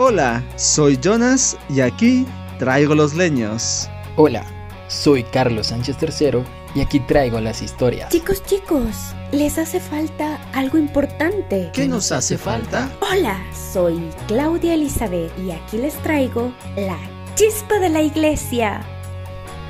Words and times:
Hola, 0.00 0.44
soy 0.54 0.96
Jonas 0.96 1.56
y 1.68 1.80
aquí 1.80 2.24
traigo 2.60 2.94
los 2.94 3.14
leños. 3.14 3.90
Hola, 4.14 4.46
soy 4.86 5.24
Carlos 5.24 5.66
Sánchez 5.66 5.96
III 6.00 6.44
y 6.76 6.82
aquí 6.82 7.00
traigo 7.00 7.40
las 7.40 7.62
historias. 7.62 8.08
Chicos, 8.10 8.44
chicos, 8.44 8.94
les 9.32 9.58
hace 9.58 9.80
falta 9.80 10.36
algo 10.52 10.78
importante. 10.78 11.70
¿Qué 11.72 11.88
nos 11.88 12.12
hace 12.12 12.38
falta? 12.38 12.88
Hola, 13.00 13.44
soy 13.72 14.08
Claudia 14.28 14.74
Elizabeth 14.74 15.36
y 15.36 15.50
aquí 15.50 15.78
les 15.78 15.94
traigo 15.94 16.52
la 16.76 17.00
chispa 17.34 17.80
de 17.80 17.88
la 17.88 18.00
iglesia. 18.00 18.82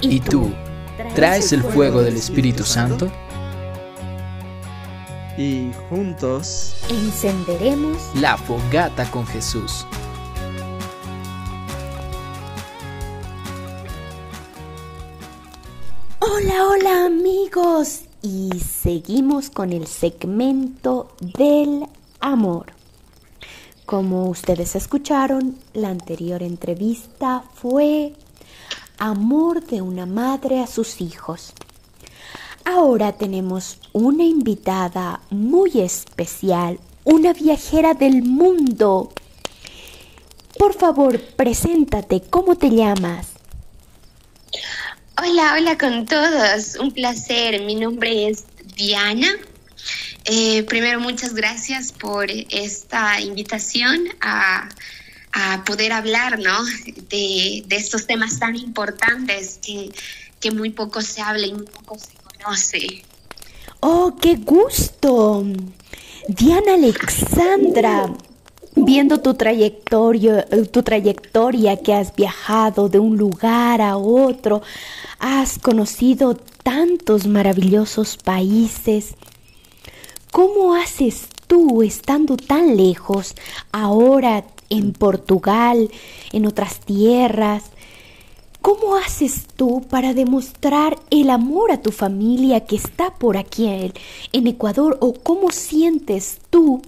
¿Y 0.02 0.20
tú? 0.20 0.52
¿Traes 1.14 1.54
el 1.54 1.62
fuego 1.62 2.02
del 2.02 2.16
Espíritu 2.16 2.64
Santo? 2.64 3.10
Y 5.38 5.70
juntos 5.88 6.76
encenderemos 6.90 7.96
la 8.14 8.36
fogata 8.36 9.10
con 9.10 9.26
Jesús. 9.26 9.86
Hola, 16.48 16.66
hola 16.66 17.04
amigos. 17.04 18.04
Y 18.22 18.50
seguimos 18.60 19.50
con 19.50 19.70
el 19.70 19.86
segmento 19.86 21.10
del 21.20 21.84
amor. 22.20 22.72
Como 23.84 24.30
ustedes 24.30 24.74
escucharon, 24.74 25.58
la 25.74 25.90
anterior 25.90 26.42
entrevista 26.42 27.44
fue 27.54 28.14
Amor 28.96 29.62
de 29.66 29.82
una 29.82 30.06
madre 30.06 30.60
a 30.60 30.66
sus 30.66 31.02
hijos. 31.02 31.52
Ahora 32.64 33.12
tenemos 33.12 33.78
una 33.92 34.24
invitada 34.24 35.20
muy 35.28 35.80
especial, 35.80 36.80
una 37.04 37.34
viajera 37.34 37.92
del 37.92 38.22
mundo. 38.22 39.10
Por 40.58 40.72
favor, 40.72 41.20
preséntate, 41.36 42.22
¿cómo 42.22 42.56
te 42.56 42.70
llamas? 42.70 43.37
Hola, 45.20 45.54
hola 45.58 45.76
con 45.76 46.06
todos. 46.06 46.76
Un 46.76 46.92
placer. 46.92 47.60
Mi 47.62 47.74
nombre 47.74 48.28
es 48.28 48.44
Diana. 48.76 49.26
Eh, 50.24 50.62
primero, 50.62 51.00
muchas 51.00 51.34
gracias 51.34 51.90
por 51.90 52.30
esta 52.30 53.20
invitación 53.20 54.06
a, 54.20 54.68
poder 55.66 55.92
hablar 55.92 56.38
¿no? 56.38 56.64
de, 57.08 57.64
estos 57.70 58.06
temas 58.06 58.38
tan 58.38 58.54
importantes 58.54 59.58
que, 59.60 59.90
que 60.38 60.52
muy 60.52 60.70
poco 60.70 61.02
se 61.02 61.20
habla 61.20 61.46
y 61.48 61.52
muy 61.52 61.66
poco 61.66 61.98
se 61.98 62.14
conoce. 62.22 63.02
¡Oh, 63.80 64.16
qué 64.20 64.36
gusto! 64.36 65.44
Diana 66.28 66.74
Alexandra, 66.74 68.14
viendo 68.76 69.20
tu 69.20 69.34
trayectoria, 69.34 70.46
tu 70.70 70.82
trayectoria 70.82 71.76
que 71.76 71.94
has 71.94 72.14
viajado 72.14 72.88
de 72.88 72.98
un 72.98 73.16
lugar 73.16 73.80
a 73.80 73.96
otro, 73.96 74.62
has 75.18 75.58
conocido 75.58 76.34
tantos 76.62 77.26
maravillosos 77.26 78.16
países. 78.16 79.14
¿Cómo 80.30 80.74
haces 80.74 81.28
tú 81.46 81.82
estando 81.82 82.36
tan 82.36 82.76
lejos, 82.76 83.34
ahora 83.72 84.44
en 84.68 84.92
Portugal, 84.92 85.90
en 86.32 86.46
otras 86.46 86.80
tierras? 86.80 87.64
¿Cómo 88.60 88.96
haces 88.96 89.46
tú 89.56 89.86
para 89.88 90.14
demostrar 90.14 90.98
el 91.10 91.30
amor 91.30 91.70
a 91.70 91.80
tu 91.80 91.92
familia 91.92 92.66
que 92.66 92.76
está 92.76 93.14
por 93.14 93.36
aquí 93.36 93.92
en 94.32 94.46
Ecuador? 94.46 94.98
¿O 95.00 95.14
cómo 95.14 95.50
sientes 95.50 96.38
tú 96.50 96.82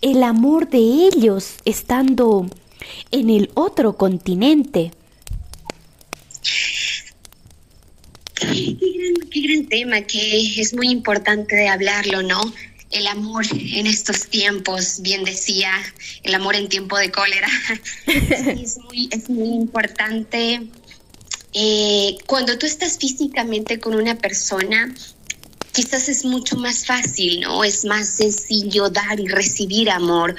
el 0.00 0.22
amor 0.22 0.68
de 0.68 0.78
ellos 0.78 1.54
estando 1.64 2.46
en 3.10 3.30
el 3.30 3.50
otro 3.54 3.96
continente? 3.96 4.90
Qué 8.34 8.76
gran, 9.46 9.66
tema, 9.66 10.00
que 10.02 10.60
es 10.60 10.74
muy 10.74 10.88
importante 10.88 11.56
de 11.56 11.68
hablarlo, 11.68 12.22
¿no? 12.22 12.40
El 12.90 13.06
amor 13.06 13.44
en 13.50 13.86
estos 13.86 14.26
tiempos, 14.28 15.00
bien 15.00 15.24
decía, 15.24 15.70
el 16.22 16.34
amor 16.34 16.54
en 16.54 16.68
tiempo 16.68 16.98
de 16.98 17.10
cólera. 17.10 17.48
es, 18.06 18.78
muy, 18.78 19.08
es 19.10 19.28
muy 19.30 19.48
importante. 19.48 20.68
Eh, 21.54 22.16
cuando 22.26 22.58
tú 22.58 22.66
estás 22.66 22.98
físicamente 22.98 23.78
con 23.78 23.94
una 23.94 24.16
persona, 24.18 24.92
quizás 25.72 26.08
es 26.08 26.24
mucho 26.24 26.56
más 26.56 26.84
fácil, 26.84 27.40
¿no? 27.40 27.62
Es 27.62 27.84
más 27.84 28.08
sencillo 28.08 28.90
dar 28.90 29.20
y 29.20 29.28
recibir 29.28 29.88
amor, 29.90 30.34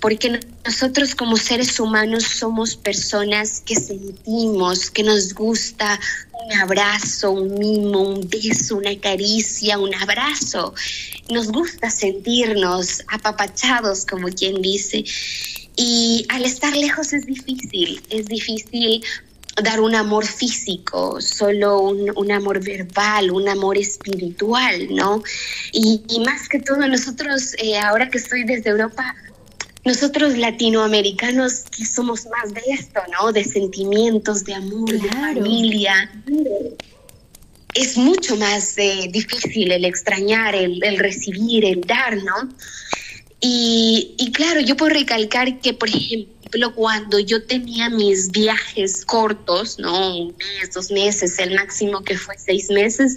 porque 0.00 0.40
nosotros 0.64 1.14
como 1.14 1.36
seres 1.36 1.78
humanos 1.80 2.24
somos 2.24 2.76
personas 2.76 3.62
que 3.64 3.76
sentimos, 3.76 4.90
que 4.90 5.02
nos 5.02 5.34
gusta 5.34 6.00
un 6.44 6.52
abrazo, 6.52 7.30
un 7.30 7.58
mimo, 7.58 8.00
un 8.00 8.28
beso, 8.28 8.76
una 8.76 8.98
caricia, 9.00 9.78
un 9.78 9.94
abrazo. 9.94 10.74
Nos 11.30 11.48
gusta 11.48 11.90
sentirnos 11.90 13.02
apapachados, 13.08 14.04
como 14.04 14.28
quien 14.28 14.60
dice. 14.60 15.04
Y 15.76 16.26
al 16.28 16.44
estar 16.44 16.76
lejos 16.76 17.12
es 17.12 17.26
difícil, 17.26 18.02
es 18.10 18.26
difícil 18.26 19.02
dar 19.62 19.80
un 19.80 19.94
amor 19.94 20.26
físico, 20.26 21.20
solo 21.20 21.80
un, 21.80 22.32
amor 22.32 22.62
verbal, 22.62 23.30
un 23.30 23.48
amor 23.48 23.78
espiritual, 23.78 24.88
¿no? 24.90 25.22
Y, 25.72 26.00
más 26.24 26.48
que 26.48 26.58
todo 26.58 26.86
nosotros, 26.88 27.54
eh, 27.58 27.78
ahora 27.78 28.10
que 28.10 28.18
estoy 28.18 28.44
desde 28.44 28.70
Europa, 28.70 29.14
nosotros 29.84 30.36
latinoamericanos 30.38 31.64
que 31.76 31.84
somos 31.84 32.26
más 32.26 32.52
de 32.54 32.62
esto, 32.68 33.00
¿no? 33.12 33.32
De 33.32 33.44
sentimientos, 33.44 34.44
de 34.44 34.54
amor, 34.54 34.90
de 34.90 35.08
familia. 35.08 36.10
Es 37.74 37.96
mucho 37.96 38.36
más 38.36 38.76
eh, 38.78 39.08
difícil 39.10 39.70
el 39.72 39.84
extrañar, 39.84 40.54
el, 40.54 40.98
recibir, 40.98 41.64
el 41.64 41.80
dar, 41.82 42.16
¿no? 42.16 42.48
Y, 43.40 44.14
y 44.18 44.32
claro, 44.32 44.60
yo 44.60 44.76
puedo 44.76 44.94
recalcar 44.94 45.60
que, 45.60 45.74
por 45.74 45.88
ejemplo, 45.88 46.34
cuando 46.74 47.18
yo 47.18 47.44
tenía 47.44 47.90
mis 47.90 48.30
viajes 48.30 49.04
cortos, 49.04 49.78
¿no? 49.78 50.16
Un 50.16 50.36
mes, 50.36 50.72
dos 50.72 50.90
meses, 50.90 51.38
el 51.38 51.54
máximo 51.54 52.02
que 52.02 52.16
fue 52.16 52.36
seis 52.38 52.70
meses, 52.70 53.16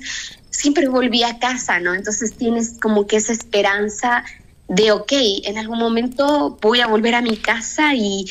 siempre 0.50 0.88
volví 0.88 1.24
a 1.24 1.40
casa, 1.40 1.80
¿no? 1.80 1.94
Entonces 1.94 2.36
tienes 2.36 2.78
como 2.82 3.06
que 3.08 3.18
esa 3.18 3.34
esperanza 3.34 4.24
de, 4.68 4.92
ok, 4.92 5.12
en 5.44 5.58
algún 5.58 5.80
momento 5.80 6.58
voy 6.62 6.82
a 6.82 6.88
volver 6.88 7.16
a 7.16 7.22
mi 7.22 7.38
casa 7.38 7.94
y, 7.96 8.26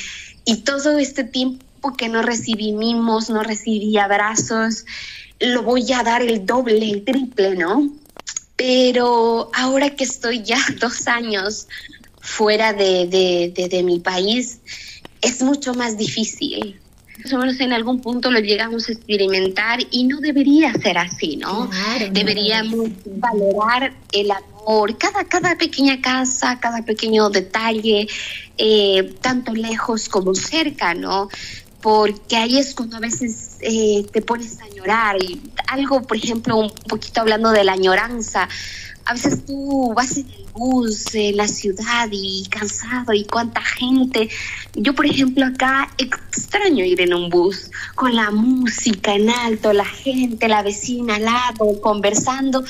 y 0.44 0.58
todo 0.58 0.98
este 0.98 1.24
tiempo 1.24 1.96
que 1.96 2.08
no 2.08 2.22
recibí 2.22 2.72
mimos, 2.72 3.30
no 3.30 3.42
recibí 3.42 3.96
abrazos, 3.98 4.84
lo 5.40 5.62
voy 5.62 5.92
a 5.92 6.02
dar 6.02 6.22
el 6.22 6.44
doble, 6.46 6.90
el 6.90 7.04
triple, 7.04 7.54
¿no? 7.54 7.90
Pero 8.56 9.50
ahora 9.54 9.90
que 9.90 10.04
estoy 10.04 10.42
ya 10.42 10.58
dos 10.80 11.06
años 11.06 11.68
fuera 12.20 12.72
de, 12.72 13.06
de, 13.54 13.68
de 13.68 13.82
mi 13.82 14.00
país, 14.00 14.58
es 15.26 15.42
mucho 15.42 15.74
más 15.74 15.98
difícil. 15.98 16.80
Más 17.22 17.32
o 17.32 17.38
menos 17.38 17.58
en 17.60 17.72
algún 17.72 18.00
punto 18.00 18.30
lo 18.30 18.38
llegamos 18.40 18.88
a 18.88 18.92
experimentar 18.92 19.80
y 19.90 20.04
no 20.04 20.20
debería 20.20 20.72
ser 20.74 20.98
así, 20.98 21.36
¿no? 21.36 21.68
Deberíamos 22.12 22.90
valorar 23.06 23.94
el 24.12 24.30
amor, 24.30 24.96
cada, 24.98 25.24
cada 25.24 25.56
pequeña 25.56 26.00
casa, 26.00 26.60
cada 26.60 26.82
pequeño 26.82 27.30
detalle, 27.30 28.06
eh, 28.58 29.14
tanto 29.20 29.54
lejos 29.54 30.08
como 30.08 30.34
cerca, 30.34 30.92
¿no? 30.94 31.28
Porque 31.80 32.36
ahí 32.36 32.58
es 32.58 32.74
cuando 32.74 32.98
a 32.98 33.00
veces 33.00 33.56
eh, 33.60 34.06
te 34.12 34.20
pones 34.20 34.60
a 34.60 34.68
llorar. 34.68 35.16
Y 35.22 35.40
algo, 35.68 36.02
por 36.02 36.18
ejemplo, 36.18 36.56
un 36.56 36.70
poquito 36.88 37.22
hablando 37.22 37.50
de 37.50 37.64
la 37.64 37.72
añoranza, 37.72 38.48
a 39.06 39.12
veces 39.12 39.44
tú 39.46 39.92
vas 39.94 40.16
en 40.16 40.26
el 40.26 40.46
bus, 40.52 41.14
en 41.14 41.36
la 41.36 41.46
ciudad 41.46 42.08
y 42.10 42.44
cansado 42.50 43.12
y 43.12 43.24
cuánta 43.24 43.62
gente. 43.62 44.28
Yo, 44.74 44.94
por 44.94 45.06
ejemplo, 45.06 45.46
acá 45.46 45.88
extraño 45.96 46.84
ir 46.84 47.00
en 47.00 47.14
un 47.14 47.30
bus 47.30 47.70
con 47.94 48.14
la 48.16 48.32
música 48.32 49.14
en 49.14 49.30
alto, 49.30 49.72
la 49.72 49.84
gente, 49.84 50.48
la 50.48 50.62
vecina 50.62 51.16
al 51.16 51.24
lado, 51.24 51.80
conversando. 51.80 52.64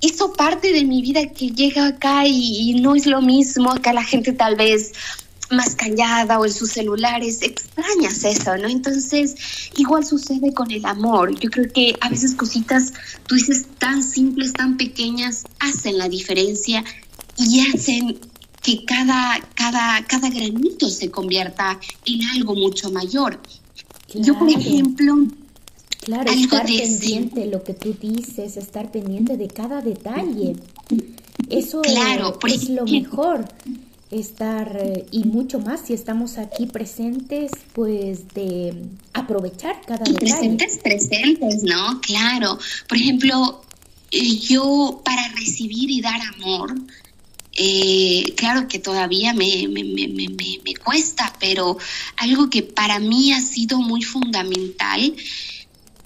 Hizo 0.00 0.34
parte 0.34 0.70
de 0.70 0.84
mi 0.84 1.00
vida 1.00 1.32
que 1.32 1.48
llega 1.48 1.86
acá 1.86 2.26
y, 2.26 2.70
y 2.70 2.80
no 2.82 2.94
es 2.94 3.06
lo 3.06 3.22
mismo. 3.22 3.72
Acá 3.72 3.94
la 3.94 4.04
gente 4.04 4.32
tal 4.32 4.56
vez 4.56 4.92
más 5.50 5.74
callada 5.74 6.38
o 6.38 6.46
en 6.46 6.52
sus 6.52 6.70
celulares, 6.70 7.42
extrañas 7.42 8.24
eso, 8.24 8.56
¿no? 8.56 8.68
Entonces, 8.68 9.34
igual 9.76 10.04
sucede 10.04 10.52
con 10.52 10.70
el 10.70 10.84
amor. 10.84 11.38
Yo 11.38 11.50
creo 11.50 11.70
que 11.72 11.94
a 12.00 12.08
veces 12.08 12.34
cositas, 12.34 12.92
tú 13.26 13.34
dices, 13.34 13.66
tan 13.78 14.02
simples, 14.02 14.52
tan 14.52 14.76
pequeñas, 14.76 15.44
hacen 15.58 15.98
la 15.98 16.08
diferencia 16.08 16.84
y 17.36 17.60
hacen 17.68 18.18
que 18.62 18.84
cada, 18.84 19.40
cada, 19.54 20.04
cada 20.06 20.30
granito 20.30 20.88
se 20.88 21.10
convierta 21.10 21.78
en 22.06 22.24
algo 22.30 22.54
mucho 22.54 22.90
mayor. 22.90 23.40
Yo, 24.14 24.38
por 24.38 24.48
ejemplo, 24.48 25.26
Claro, 26.04 26.30
estar 26.30 26.66
pendiente 26.66 27.40
de 27.40 27.46
lo 27.46 27.64
que 27.64 27.72
tú 27.72 27.96
dices, 27.98 28.58
estar 28.58 28.92
pendiente 28.92 29.38
de 29.38 29.48
cada 29.48 29.80
detalle. 29.80 30.56
Eso 31.48 31.80
claro, 31.80 32.38
es 32.46 32.68
lo 32.68 32.84
mejor 32.84 33.46
estar 34.20 34.76
eh, 34.80 35.06
y 35.10 35.24
mucho 35.24 35.58
más 35.58 35.80
si 35.86 35.94
estamos 35.94 36.38
aquí 36.38 36.66
presentes, 36.66 37.50
pues 37.72 38.28
de 38.34 38.74
aprovechar 39.12 39.80
cada 39.86 40.04
detalle. 40.04 40.18
Presentes, 40.18 40.78
presentes, 40.78 41.62
¿no? 41.62 42.00
Claro. 42.00 42.58
Por 42.88 42.98
ejemplo, 42.98 43.62
eh, 44.10 44.38
yo 44.38 45.02
para 45.04 45.28
recibir 45.30 45.90
y 45.90 46.00
dar 46.00 46.20
amor, 46.36 46.74
eh, 47.56 48.32
claro 48.36 48.66
que 48.66 48.78
todavía 48.78 49.32
me, 49.32 49.68
me, 49.68 49.84
me, 49.84 50.08
me, 50.08 50.74
cuesta, 50.84 51.32
pero 51.38 51.76
algo 52.16 52.50
que 52.50 52.62
para 52.62 52.98
mí 52.98 53.32
ha 53.32 53.40
sido 53.40 53.78
muy 53.78 54.02
fundamental, 54.02 55.14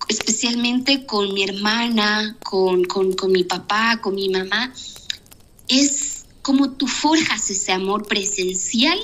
especialmente 0.08 1.06
con 1.06 1.32
mi 1.32 1.44
hermana, 1.44 2.36
con, 2.42 2.84
con, 2.84 3.12
con 3.12 3.32
mi 3.32 3.44
papá, 3.44 3.98
con 4.02 4.14
mi 4.14 4.28
mamá, 4.28 4.72
es 5.68 6.07
cómo 6.48 6.70
tú 6.70 6.86
forjas 6.86 7.50
ese 7.50 7.72
amor 7.72 8.06
presencial 8.06 8.98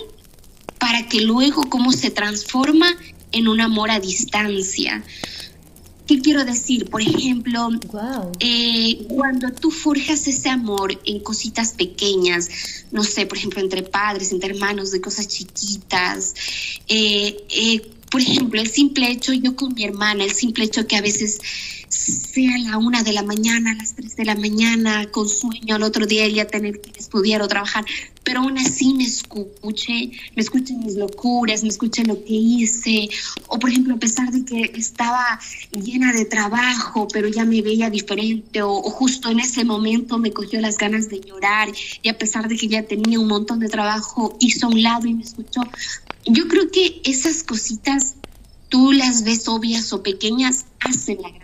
para 0.79 1.07
que 1.11 1.21
luego 1.21 1.65
cómo 1.69 1.93
se 1.93 2.11
transforma 2.11 2.87
en 3.33 3.49
un 3.49 3.61
amor 3.61 3.91
a 3.91 4.01
distancia. 4.01 5.05
¿Qué 6.07 6.23
quiero 6.23 6.47
decir? 6.47 6.89
Por 6.89 7.03
ejemplo, 7.03 7.69
eh, 8.41 9.05
cuando 9.11 9.53
tú 9.53 9.71
forjas 9.71 10.27
ese 10.27 10.49
amor 10.49 10.99
en 11.05 11.21
cositas 11.21 11.73
pequeñas, 11.73 12.49
no 12.91 13.05
sé, 13.05 13.27
por 13.27 13.37
ejemplo, 13.37 13.61
entre 13.61 13.83
padres, 13.83 14.33
entre 14.33 14.55
hermanos, 14.55 14.91
de 14.91 15.03
cosas 15.03 15.29
chiquitas, 15.29 16.33
eh, 16.89 17.37
eh, 17.51 17.83
por 18.11 18.23
ejemplo, 18.23 18.59
el 18.59 18.71
simple 18.71 19.11
hecho, 19.11 19.35
yo 19.35 19.55
con 19.55 19.75
mi 19.75 19.85
hermana, 19.85 20.25
el 20.25 20.33
simple 20.33 20.65
hecho 20.65 20.87
que 20.87 20.97
a 20.97 21.03
veces 21.03 21.41
sea 21.89 22.59
la 22.59 22.79
una 22.79 23.03
de 23.03 23.13
la 23.13 23.23
mañana, 23.23 23.73
a 23.73 23.75
las 23.75 23.95
tres 23.95 24.17
de 24.17 24.25
la 24.25 24.35
mañana, 24.35 25.11
con 25.11 25.29
sueño, 25.29 25.77
al 25.77 25.83
otro 25.83 26.07
día 26.07 26.25
ella 26.25 26.47
tener 26.47 26.81
que 26.81 26.99
estudiar 26.99 27.43
o 27.43 27.49
trabajar, 27.49 27.85
pero 28.23 28.41
aún 28.41 28.59
así 28.59 28.95
me 28.95 29.05
escuche, 29.05 30.11
me 30.35 30.43
escuche 30.43 30.75
mis 30.75 30.97
locuras, 30.97 31.63
me 31.63 31.69
escuche 31.69 32.05
lo 32.05 32.23
que 32.25 32.35
hice, 32.35 33.09
o 33.49 33.59
por 33.59 33.71
ejemplo, 33.71 33.95
a 33.95 33.99
pesar 33.99 34.31
de 34.31 34.45
que 34.45 34.73
estaba 34.79 35.39
llena 35.73 36.13
de 36.13 36.25
trabajo, 36.25 37.07
pero 37.13 37.29
ya 37.29 37.45
me 37.45 37.63
veía 37.63 37.91
diferente, 37.91 38.63
o, 38.63 38.71
o 38.71 38.91
justo 38.91 39.31
en 39.31 39.41
ese 39.41 39.65
momento 39.65 40.19
me 40.19 40.33
cogió 40.33 40.61
las 40.61 40.79
ganas 40.79 41.09
de 41.09 41.21
llorar, 41.21 41.69
y 42.03 42.09
a 42.09 42.19
pesar 42.19 42.49
de 42.49 42.57
que 42.57 42.69
ya 42.69 42.83
tenía 42.83 43.21
un 43.21 43.29
montón 43.29 43.61
de 43.61 43.69
trabajo, 43.69 44.37
hizo 44.41 44.67
a 44.67 44.71
un 44.71 44.83
lado 44.83 45.07
y 45.07 45.15
me 45.15 45.23
escuchó. 45.23 45.63
Yo 46.27 46.49
creo 46.49 46.71
que 46.71 47.03
esas 47.05 47.43
cositas 47.43 48.15
tú 48.69 48.93
las 48.93 49.23
ves 49.23 49.47
obvias 49.47 49.93
o 49.93 50.03
pequeñas, 50.03 50.67
hacen 50.81 51.23
la 51.23 51.31
gran 51.31 51.44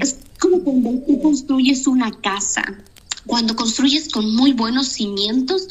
es 0.00 0.16
como 0.38 0.60
cuando 0.60 0.90
tú 1.06 1.20
construyes 1.20 1.86
una 1.86 2.10
casa, 2.20 2.62
cuando 3.26 3.56
construyes 3.56 4.08
con 4.08 4.34
muy 4.34 4.52
buenos 4.52 4.88
cimientos, 4.88 5.68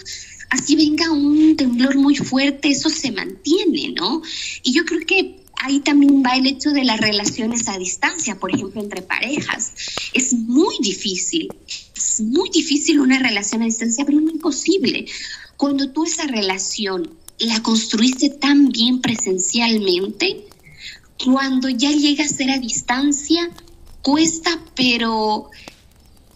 así 0.50 0.76
venga 0.76 1.12
un 1.12 1.56
temblor 1.56 1.96
muy 1.96 2.16
fuerte, 2.16 2.70
eso 2.70 2.90
se 2.90 3.12
mantiene, 3.12 3.94
¿no? 3.96 4.22
Y 4.64 4.74
yo 4.74 4.86
creo 4.86 5.06
que 5.06 5.44
ahí 5.64 5.80
también 5.80 6.24
va 6.24 6.36
el 6.36 6.46
hecho 6.46 6.72
de 6.72 6.84
las 6.84 7.00
relaciones 7.00 7.68
a 7.70 7.78
distancia, 7.78 8.40
por 8.40 8.54
ejemplo, 8.54 8.82
entre 8.82 9.02
parejas. 9.02 9.72
Es 10.14 10.34
muy 10.34 10.76
difícil, 10.82 11.48
es 11.96 12.22
muy 12.22 12.50
difícil 12.50 13.00
una 13.00 13.20
relación 13.20 13.62
a 13.62 13.66
distancia, 13.66 14.06
pero 14.06 14.20
no 14.20 14.32
imposible. 14.32 15.06
Cuando 15.56 15.90
tú 15.90 16.06
esa 16.06 16.28
relación 16.28 17.10
la 17.40 17.62
construiste 17.64 18.30
tan 18.30 18.70
bien 18.70 19.02
presencialmente, 19.02 20.46
cuando 21.18 21.70
ya 21.70 21.92
llega 21.92 22.24
a 22.24 22.28
ser 22.28 22.52
a 22.52 22.58
distancia, 22.58 23.50
cuesta, 24.02 24.60
pero 24.76 25.50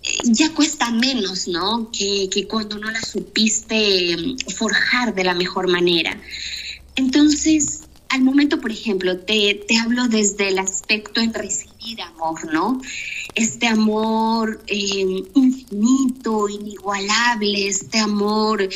eh, 0.03 0.17
ya 0.25 0.53
cuesta 0.53 0.91
menos, 0.91 1.47
¿no? 1.47 1.91
Que, 1.91 2.47
cuando 2.49 2.77
no 2.77 2.89
la 2.89 3.01
supiste 3.01 4.15
mm, 4.17 4.51
forjar 4.55 5.13
de 5.13 5.23
la 5.23 5.33
mejor 5.33 5.67
manera. 5.67 6.19
Entonces, 6.95 7.81
al 8.09 8.21
momento, 8.21 8.59
por 8.61 8.71
ejemplo, 8.71 9.17
te, 9.17 9.65
te 9.67 9.77
hablo 9.77 10.07
desde 10.07 10.49
el 10.49 10.59
aspecto 10.59 11.19
en 11.19 11.33
recibir 11.33 12.01
amor, 12.01 12.51
¿no? 12.53 12.81
Este 13.35 13.67
amor 13.67 14.63
em, 14.67 15.23
infinito, 15.35 16.49
inigualable, 16.49 17.67
este 17.67 17.99
amor 17.99 18.67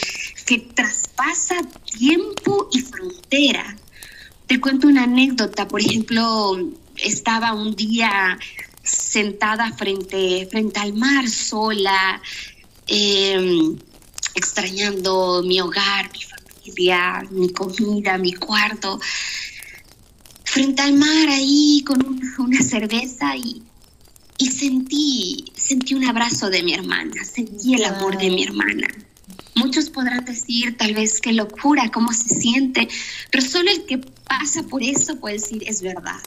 que 0.45 0.59
traspasa 0.59 1.55
tiempo 1.97 2.69
y 2.71 2.79
frontera. 2.79 3.77
Te 4.51 4.59
cuento 4.59 4.89
una 4.89 5.03
anécdota, 5.03 5.65
por 5.65 5.79
ejemplo, 5.79 6.73
estaba 6.97 7.53
un 7.53 7.73
día 7.73 8.37
sentada 8.83 9.71
frente, 9.71 10.45
frente 10.51 10.77
al 10.77 10.93
mar 10.93 11.29
sola, 11.29 12.21
em, 12.85 13.77
extrañando 14.35 15.41
mi 15.41 15.61
hogar, 15.61 16.11
mi 16.11 16.19
familia, 16.23 17.25
mi 17.31 17.47
comida, 17.53 18.17
mi 18.17 18.33
cuarto, 18.33 18.99
frente 20.43 20.81
al 20.81 20.95
mar 20.95 21.29
ahí 21.29 21.81
con 21.87 22.19
una 22.37 22.61
cerveza 22.61 23.37
y, 23.37 23.63
y 24.37 24.47
sentí, 24.47 25.45
sentí 25.55 25.93
un 25.93 26.03
abrazo 26.03 26.49
de 26.49 26.61
mi 26.61 26.73
hermana, 26.73 27.23
sentí 27.23 27.75
el 27.75 27.85
amor 27.85 28.17
de 28.17 28.29
mi 28.29 28.43
hermana. 28.43 28.89
Muchos 29.55 29.89
podrán 29.89 30.25
decir 30.25 30.75
tal 30.75 30.93
vez 30.93 31.21
qué 31.21 31.31
locura, 31.31 31.89
cómo 31.89 32.11
se 32.11 32.35
siente, 32.35 32.89
pero 33.31 33.45
solo 33.45 33.71
el 33.71 33.85
que 33.85 34.01
pasa 34.31 34.63
por 34.63 34.81
eso 34.81 35.17
puede 35.17 35.35
decir 35.35 35.63
es 35.67 35.81
verdad. 35.81 36.19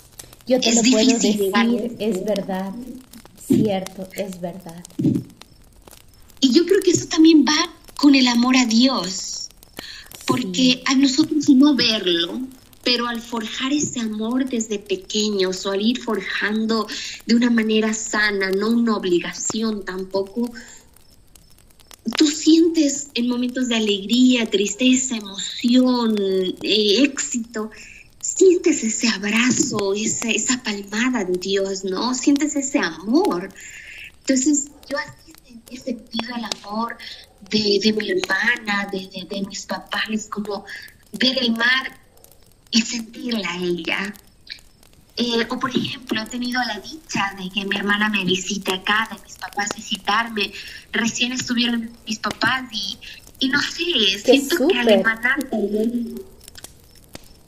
Yo 0.47 0.61
te 0.61 0.75
lo 0.75 0.83
puedo 0.83 1.07
decir, 1.07 1.51
es 1.99 2.25
verdad, 2.25 2.73
cierto, 3.47 4.07
es 4.15 4.41
verdad. 4.41 4.85
Y 6.41 6.53
yo 6.53 6.67
creo 6.67 6.83
que 6.83 6.91
eso 6.91 7.07
también 7.07 7.45
va 7.47 7.73
con 7.97 8.15
el 8.15 8.29
amor 8.29 8.57
a 8.57 8.67
Dios, 8.67 9.49
porque 10.27 10.83
a 10.85 10.95
nosotros 10.95 11.49
no 11.49 11.75
verlo, 11.75 12.41
pero 12.83 13.07
al 13.07 13.23
forjar 13.23 13.73
ese 13.73 14.01
amor 14.01 14.47
desde 14.47 14.79
pequeños 14.79 15.65
o 15.65 15.71
al 15.71 15.81
ir 15.81 16.03
forjando 16.03 16.87
de 17.25 17.35
una 17.35 17.49
manera 17.49 17.95
sana, 17.95 18.51
no 18.51 18.69
una 18.69 18.97
obligación 18.97 19.83
tampoco, 19.87 20.53
tú 22.19 22.27
sientes 22.27 23.09
en 23.15 23.29
momentos 23.29 23.69
de 23.69 23.77
alegría, 23.77 24.51
tristeza, 24.51 25.17
emoción, 25.17 26.17
eh, 26.63 27.03
éxito, 27.03 27.71
sientes 28.35 28.83
ese 28.83 29.09
abrazo, 29.09 29.95
esa, 29.95 30.31
esa 30.31 30.63
palmada 30.63 31.25
de 31.25 31.39
Dios, 31.39 31.85
¿no? 31.85 32.15
Sientes 32.15 32.57
ese 32.57 32.79
amor. 32.79 33.49
Entonces, 34.21 34.71
yo 34.89 34.97
así 34.99 35.33
he 35.71 35.79
sentido 35.79 36.35
el 36.37 36.45
amor 36.45 36.97
de, 37.51 37.95
mi 37.97 38.11
hermana, 38.11 38.89
de, 38.91 39.09
de, 39.29 39.43
mis 39.47 39.67
papás, 39.67 40.29
como 40.29 40.65
ver 41.13 41.39
el 41.41 41.53
mar 41.53 41.99
y 42.71 42.83
sentirla 42.83 43.51
a 43.51 43.59
ella. 43.59 44.15
Eh, 45.17 45.47
o 45.49 45.59
por 45.61 45.71
ejemplo, 45.71 46.21
he 46.21 46.27
tenido 46.27 46.61
la 46.65 46.81
dicha 46.81 47.37
de 47.39 47.49
que 47.49 47.65
mi 47.65 47.77
hermana 47.77 48.09
me 48.09 48.25
visite 48.25 48.75
acá, 48.75 49.09
de 49.13 49.23
mis 49.23 49.37
papás 49.37 49.69
visitarme. 49.77 50.53
Recién 50.91 51.31
estuvieron 51.31 51.91
mis 52.05 52.19
papás 52.19 52.65
y, 52.73 52.99
y 53.39 53.49
no 53.49 53.61
sé, 53.63 54.19
siento 54.19 54.67
que 54.67 54.79
al 54.81 55.03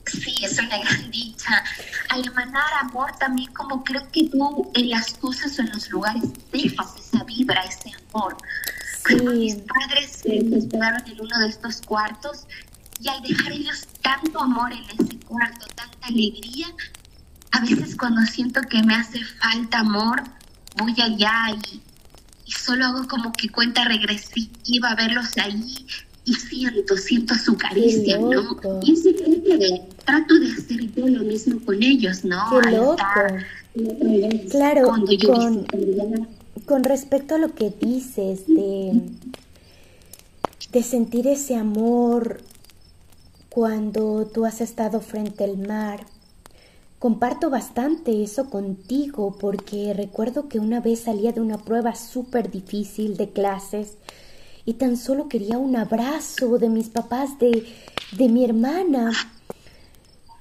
Sí, 0.06 0.34
es 0.42 0.58
una 0.58 0.78
gran 0.78 1.10
dicha. 1.10 1.64
Al 2.10 2.26
emanar 2.26 2.72
amor 2.80 3.10
también 3.18 3.52
como 3.52 3.82
creo 3.82 4.08
que 4.12 4.28
tú 4.28 4.70
en 4.74 4.90
las 4.90 5.14
cosas 5.14 5.58
o 5.58 5.62
en 5.62 5.70
los 5.70 5.90
lugares 5.90 6.22
dejas 6.52 6.94
esa 6.96 7.24
vibra, 7.24 7.62
ese 7.62 7.92
amor. 8.10 8.36
Cuando 9.02 9.32
mis 9.32 9.56
padres 9.56 10.22
se 10.22 10.56
hospedaron 10.56 11.06
en 11.06 11.20
uno 11.20 11.38
de 11.38 11.48
estos 11.48 11.82
cuartos 11.82 12.46
y 13.00 13.08
al 13.08 13.22
dejar 13.22 13.52
ellos 13.52 13.86
tanto 14.02 14.40
amor 14.40 14.72
en 14.72 14.84
ese 14.84 15.18
cuarto, 15.20 15.66
tanta 15.74 16.06
alegría, 16.06 16.66
a 17.52 17.60
veces 17.60 17.96
cuando 17.96 18.22
siento 18.22 18.60
que 18.62 18.82
me 18.82 18.94
hace 18.94 19.22
falta 19.24 19.80
amor, 19.80 20.22
voy 20.76 20.94
allá 21.00 21.56
y, 21.70 21.82
solo 22.46 22.86
hago 22.86 23.08
como 23.08 23.32
que 23.32 23.48
cuenta 23.48 23.84
regresiva, 23.84 24.94
verlos 24.94 25.36
ahí 25.38 25.86
y 26.26 26.34
siento, 26.34 26.96
siento 26.96 27.34
su 27.36 27.56
caricia, 27.56 28.18
¿no? 28.18 28.58
Y 28.82 28.92
es 28.92 29.02
que 29.02 29.82
trato 30.04 30.34
de 30.38 30.50
hacer 30.50 30.92
yo 30.94 31.06
lo 31.06 31.22
mismo 31.22 31.60
con 31.64 31.82
ellos, 31.82 32.24
¿no? 32.24 32.36
Qué 32.50 32.70
loco. 32.72 32.96
claro, 34.50 34.88
con, 34.88 35.66
con 36.66 36.84
respecto 36.84 37.36
a 37.36 37.38
lo 37.38 37.54
que 37.54 37.72
dices 37.80 38.46
de, 38.48 39.00
de 40.72 40.82
sentir 40.82 41.28
ese 41.28 41.54
amor 41.54 42.40
cuando 43.48 44.26
tú 44.26 44.44
has 44.44 44.60
estado 44.60 45.00
frente 45.00 45.44
al 45.44 45.56
mar, 45.56 46.06
Comparto 46.98 47.50
bastante 47.50 48.22
eso 48.22 48.48
contigo 48.48 49.36
porque 49.38 49.92
recuerdo 49.94 50.48
que 50.48 50.58
una 50.58 50.80
vez 50.80 51.00
salía 51.00 51.30
de 51.30 51.42
una 51.42 51.58
prueba 51.58 51.94
súper 51.94 52.50
difícil 52.50 53.18
de 53.18 53.28
clases 53.28 53.98
y 54.66 54.74
tan 54.74 54.96
solo 54.96 55.28
quería 55.28 55.58
un 55.58 55.76
abrazo 55.76 56.58
de 56.58 56.68
mis 56.68 56.88
papás, 56.88 57.38
de, 57.38 57.64
de 58.18 58.28
mi 58.28 58.44
hermana. 58.44 59.12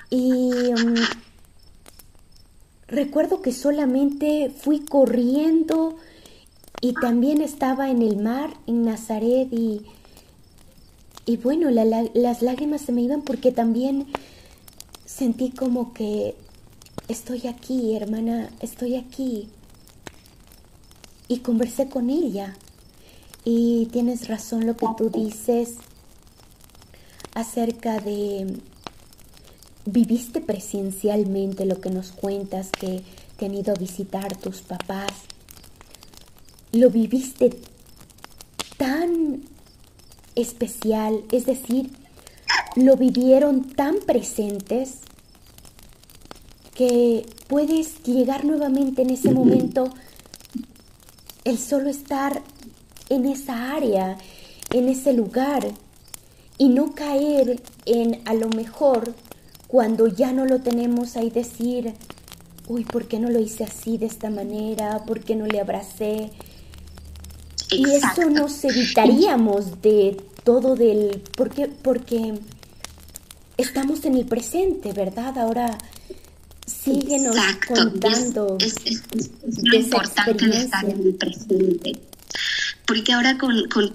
Y 0.10 0.52
um, 0.52 0.96
recuerdo 2.88 3.44
que 3.44 3.54
solamente 3.54 4.50
fui 4.50 4.80
corriendo 4.80 5.96
y 6.82 6.94
también 6.94 7.42
estaba 7.42 7.90
en 7.92 8.02
el 8.02 8.18
mar, 8.18 8.52
en 8.66 8.84
Nazaret, 8.84 9.48
y, 9.52 9.86
y 11.28 11.38
bueno, 11.38 11.70
las 11.70 12.42
lágrimas 12.42 12.82
se 12.82 12.92
me 12.92 13.02
iban 13.02 13.22
porque 13.22 13.52
también 13.52 14.08
sentí 15.06 15.52
como 15.52 15.94
que 15.94 16.36
estoy 17.08 17.46
aquí, 17.48 17.96
hermana, 17.96 18.50
estoy 18.60 18.96
aquí. 18.96 19.50
Y 21.28 21.40
conversé 21.40 21.90
con 21.90 22.10
ella. 22.10 22.56
Y 23.46 23.86
tienes 23.92 24.28
razón 24.28 24.66
lo 24.66 24.76
que 24.76 24.88
tú 24.98 25.10
dices 25.12 25.76
acerca 27.36 28.00
de 28.00 28.58
viviste 29.86 30.42
presencialmente 30.42 31.66
lo 31.66 31.80
que 31.80 31.92
nos 31.92 32.12
cuentas 32.12 32.72
que 32.72 33.04
te 33.38 33.46
han 33.46 33.54
ido 33.54 33.74
a 33.74 33.78
visitar 33.78 34.36
tus 34.36 34.62
papás. 34.62 35.12
Lo 36.72 36.90
viviste 36.90 37.52
tan 38.78 39.44
especial, 40.36 41.24
es 41.32 41.46
decir, 41.46 41.92
lo 42.76 42.98
vivieron 42.98 43.64
tan 43.70 43.98
presentes 44.06 44.98
que 46.74 47.26
puedes 47.48 48.04
llegar 48.04 48.44
nuevamente 48.44 49.04
en 49.04 49.12
ese 49.12 49.32
momento 49.32 49.94
el 51.46 51.58
solo 51.58 51.90
estar 51.90 52.42
en 53.10 53.26
esa 53.26 53.74
área, 53.74 54.18
en 54.72 54.90
ese 54.90 55.14
lugar 55.14 55.68
y 56.58 56.70
no 56.70 56.96
caer 56.96 57.62
en 57.86 58.22
a 58.26 58.34
lo 58.34 58.50
mejor 58.50 59.14
cuando 59.68 60.08
ya 60.08 60.32
no 60.32 60.46
lo 60.46 60.62
tenemos 60.62 61.18
ahí 61.18 61.30
decir, 61.30 61.94
uy, 62.68 62.84
¿por 62.86 63.08
qué 63.08 63.20
no 63.20 63.30
lo 63.30 63.40
hice 63.40 63.64
así 63.64 63.98
de 63.98 64.06
esta 64.06 64.30
manera? 64.30 65.04
¿Por 65.06 65.22
qué 65.22 65.36
no 65.36 65.46
le 65.46 65.60
abracé? 65.60 66.32
Y 67.72 67.84
eso 67.90 68.30
nos 68.30 68.64
evitaríamos 68.64 69.82
de 69.82 70.18
todo 70.44 70.76
del... 70.76 71.22
Porque, 71.36 71.68
porque 71.68 72.40
estamos 73.58 74.06
en 74.06 74.16
el 74.16 74.26
presente, 74.26 74.94
¿verdad? 74.94 75.38
Ahora 75.38 75.78
síguenos 76.66 77.36
contando. 77.68 78.58
Es, 78.60 78.76
lo 79.64 79.78
importante 79.78 80.48
de 80.48 80.58
estar 80.58 80.86
en 80.86 81.02
el 81.02 81.16
presente. 81.16 81.94
Porque 82.88 83.14
ahora 83.14 83.38
con, 83.38 83.68
con 83.70 83.94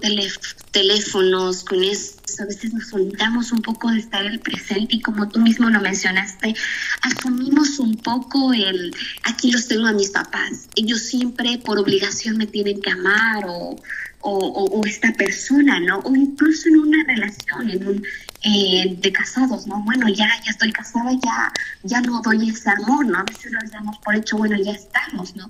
teléfonos, 0.71 1.63
con 1.63 1.83
eso, 1.83 2.21
a 2.39 2.45
veces 2.45 2.73
nos 2.73 2.91
olvidamos 2.93 3.51
un 3.51 3.61
poco 3.61 3.91
de 3.91 3.99
estar 3.99 4.25
en 4.25 4.33
el 4.33 4.39
presente 4.39 4.95
y 4.95 5.01
como 5.01 5.27
tú 5.29 5.39
mismo 5.39 5.69
lo 5.69 5.79
mencionaste, 5.79 6.55
asumimos 7.01 7.79
un 7.79 7.95
poco 7.97 8.53
el, 8.53 8.93
aquí 9.23 9.51
los 9.51 9.67
tengo 9.67 9.87
a 9.87 9.93
mis 9.93 10.09
papás, 10.09 10.67
ellos 10.75 11.01
siempre 11.01 11.57
por 11.59 11.79
obligación 11.79 12.37
me 12.37 12.47
tienen 12.47 12.81
que 12.81 12.91
amar 12.91 13.45
o, 13.47 13.75
o, 14.23 14.85
esta 14.85 15.11
persona, 15.13 15.79
¿no? 15.79 15.99
O 15.99 16.15
incluso 16.15 16.69
en 16.69 16.79
una 16.79 17.03
relación, 17.05 17.69
en 17.69 17.87
un, 17.87 18.03
eh, 18.43 18.97
de 18.99 19.11
casados, 19.11 19.67
¿no? 19.67 19.81
Bueno, 19.83 20.07
ya, 20.09 20.27
ya 20.43 20.51
estoy 20.51 20.71
casada, 20.71 21.11
ya, 21.13 21.51
ya 21.83 22.01
no 22.01 22.21
doy 22.21 22.49
ese 22.49 22.69
amor, 22.69 23.05
¿no? 23.05 23.19
A 23.19 23.23
veces 23.23 23.51
lo 23.51 23.59
damos 23.71 23.97
por 23.99 24.15
hecho, 24.15 24.37
bueno, 24.37 24.57
ya 24.57 24.71
estamos, 24.71 25.35
¿no? 25.35 25.45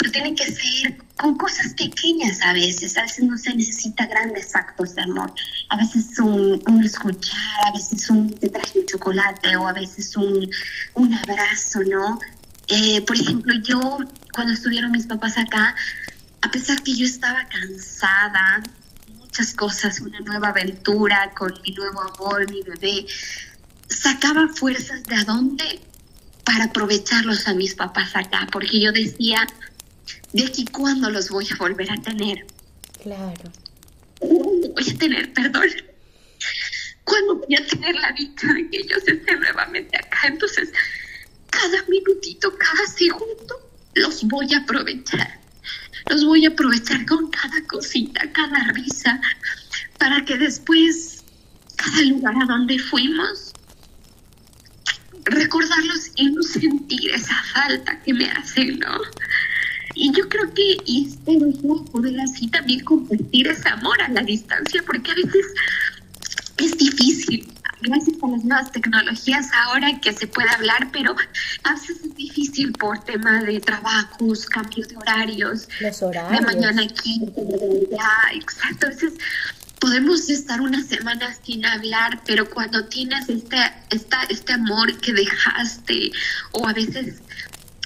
Pero 0.00 0.12
tiene 0.12 0.34
que 0.34 0.50
ser 0.50 0.96
con 1.18 1.36
cosas 1.36 1.74
pequeñas 1.74 2.40
a 2.40 2.54
veces, 2.54 2.96
a 2.96 3.02
veces 3.02 3.24
no 3.24 3.36
se 3.36 3.54
necesita 3.54 4.06
grandes 4.06 4.56
actos 4.56 4.94
de 4.94 5.02
amor, 5.02 5.30
a 5.68 5.76
veces 5.76 6.18
un, 6.18 6.62
un 6.66 6.82
escuchar, 6.82 7.66
a 7.66 7.72
veces 7.72 8.08
un 8.08 8.30
te 8.30 8.48
traje 8.48 8.78
un 8.78 8.86
chocolate 8.86 9.56
o 9.56 9.68
a 9.68 9.74
veces 9.74 10.16
un, 10.16 10.50
un 10.94 11.14
abrazo, 11.14 11.80
¿no? 11.86 12.18
Eh, 12.68 13.02
por 13.02 13.14
ejemplo, 13.14 13.52
yo 13.62 13.98
cuando 14.32 14.54
estuvieron 14.54 14.90
mis 14.90 15.06
papás 15.06 15.36
acá, 15.36 15.76
a 16.40 16.50
pesar 16.50 16.82
que 16.82 16.96
yo 16.96 17.04
estaba 17.04 17.44
cansada, 17.48 18.62
muchas 19.18 19.52
cosas, 19.52 20.00
una 20.00 20.20
nueva 20.20 20.48
aventura 20.48 21.30
con 21.36 21.52
mi 21.62 21.72
nuevo 21.72 22.00
amor, 22.00 22.50
mi 22.50 22.62
bebé, 22.62 23.06
sacaba 23.86 24.48
fuerzas 24.48 25.02
de 25.02 25.16
adonde 25.16 25.80
para 26.42 26.64
aprovecharlos 26.64 27.46
a 27.48 27.52
mis 27.52 27.74
papás 27.74 28.16
acá, 28.16 28.48
porque 28.50 28.80
yo 28.80 28.92
decía, 28.92 29.46
de 30.32 30.44
aquí 30.44 30.64
cuándo 30.66 31.10
los 31.10 31.30
voy 31.30 31.46
a 31.50 31.56
volver 31.56 31.90
a 31.90 31.96
tener. 31.96 32.46
Claro. 33.02 33.52
Voy 34.20 34.90
a 34.90 34.98
tener, 34.98 35.32
perdón. 35.32 35.68
¿Cuándo 37.04 37.36
voy 37.36 37.56
a 37.56 37.66
tener 37.66 37.94
la 37.96 38.12
dicha 38.12 38.52
de 38.52 38.68
que 38.70 38.78
ellos 38.78 39.02
estén 39.06 39.40
nuevamente 39.40 39.96
acá? 39.96 40.28
Entonces, 40.28 40.70
cada 41.50 41.82
minutito, 41.88 42.56
cada 42.56 42.86
segundo, 42.86 43.70
los 43.94 44.22
voy 44.24 44.52
a 44.54 44.58
aprovechar. 44.58 45.40
Los 46.08 46.24
voy 46.24 46.46
a 46.46 46.50
aprovechar 46.50 47.04
con 47.06 47.30
cada 47.30 47.66
cosita, 47.66 48.30
cada 48.32 48.64
risa, 48.72 49.20
para 49.98 50.24
que 50.24 50.36
después, 50.36 51.24
cada 51.76 52.02
lugar 52.02 52.34
a 52.42 52.46
donde 52.46 52.78
fuimos, 52.78 53.52
recordarlos 55.24 56.10
y 56.16 56.30
no 56.30 56.42
sentir 56.42 57.10
esa 57.10 57.34
falta 57.52 58.00
que 58.02 58.14
me 58.14 58.30
hacen, 58.30 58.78
¿no? 58.78 58.98
Y 59.94 60.12
yo 60.12 60.28
creo 60.28 60.52
que 60.54 60.76
espero 60.86 61.46
yo 61.62 61.84
poder 61.86 62.20
así 62.20 62.48
también 62.48 62.84
compartir 62.84 63.48
ese 63.48 63.68
amor 63.68 64.00
a 64.02 64.08
la 64.08 64.22
distancia, 64.22 64.82
porque 64.86 65.10
a 65.10 65.14
veces 65.14 65.46
es 66.58 66.76
difícil. 66.76 67.52
Gracias 67.82 68.16
a 68.22 68.26
las 68.28 68.44
nuevas 68.44 68.72
tecnologías 68.72 69.48
ahora 69.64 69.98
que 70.00 70.12
se 70.12 70.26
puede 70.26 70.50
hablar, 70.50 70.90
pero 70.92 71.16
a 71.64 71.72
veces 71.72 72.02
es 72.04 72.14
difícil 72.14 72.72
por 72.72 73.02
tema 73.04 73.42
de 73.42 73.58
trabajos, 73.60 74.44
cambios 74.46 74.88
de 74.88 74.96
horarios. 74.96 75.66
Los 75.80 76.02
horarios. 76.02 76.40
De 76.40 76.46
mañana 76.46 76.82
aquí, 76.82 77.20
ya, 77.90 78.34
exacto. 78.34 78.86
Entonces, 78.86 79.14
podemos 79.80 80.28
estar 80.28 80.60
una 80.60 80.84
semana 80.84 81.34
sin 81.42 81.64
hablar, 81.64 82.20
pero 82.26 82.48
cuando 82.48 82.84
tienes 82.84 83.28
este, 83.30 83.56
esta, 83.90 84.22
este 84.24 84.52
amor 84.52 84.94
que 84.98 85.14
dejaste, 85.14 86.12
o 86.52 86.68
a 86.68 86.74
veces 86.74 87.22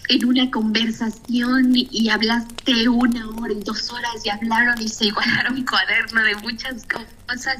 en 0.08 0.24
una 0.26 0.50
conversación 0.50 1.72
y 1.74 2.08
hablaste 2.08 2.88
una 2.88 3.28
hora 3.30 3.52
y 3.52 3.60
dos 3.60 3.90
horas 3.90 4.24
y 4.24 4.30
hablaron 4.30 4.80
y 4.80 4.88
se 4.88 5.06
igualaron 5.06 5.64
cuaderno 5.66 6.22
de 6.22 6.36
muchas 6.36 6.84
cosas, 7.26 7.58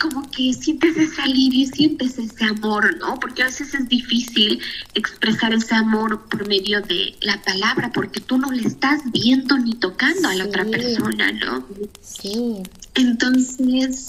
como 0.00 0.28
que 0.30 0.54
sientes 0.54 0.96
ese 0.96 1.20
alivio 1.20 1.60
y 1.60 1.66
sientes 1.66 2.18
ese 2.18 2.44
amor, 2.44 2.96
¿no? 2.98 3.16
Porque 3.20 3.42
a 3.42 3.46
veces 3.46 3.74
es 3.74 3.86
difícil 3.88 4.60
expresar 4.94 5.52
ese 5.52 5.74
amor 5.74 6.26
por 6.28 6.48
medio 6.48 6.80
de 6.80 7.14
la 7.20 7.40
palabra, 7.42 7.92
porque 7.92 8.20
tú 8.20 8.38
no 8.38 8.50
le 8.50 8.66
estás 8.66 9.02
viendo 9.12 9.58
ni 9.58 9.74
tocando 9.74 10.28
a 10.28 10.34
la 10.34 10.46
otra 10.46 10.64
persona, 10.64 11.32
¿no? 11.32 11.66
Sí. 12.00 12.62
Entonces, 12.94 14.06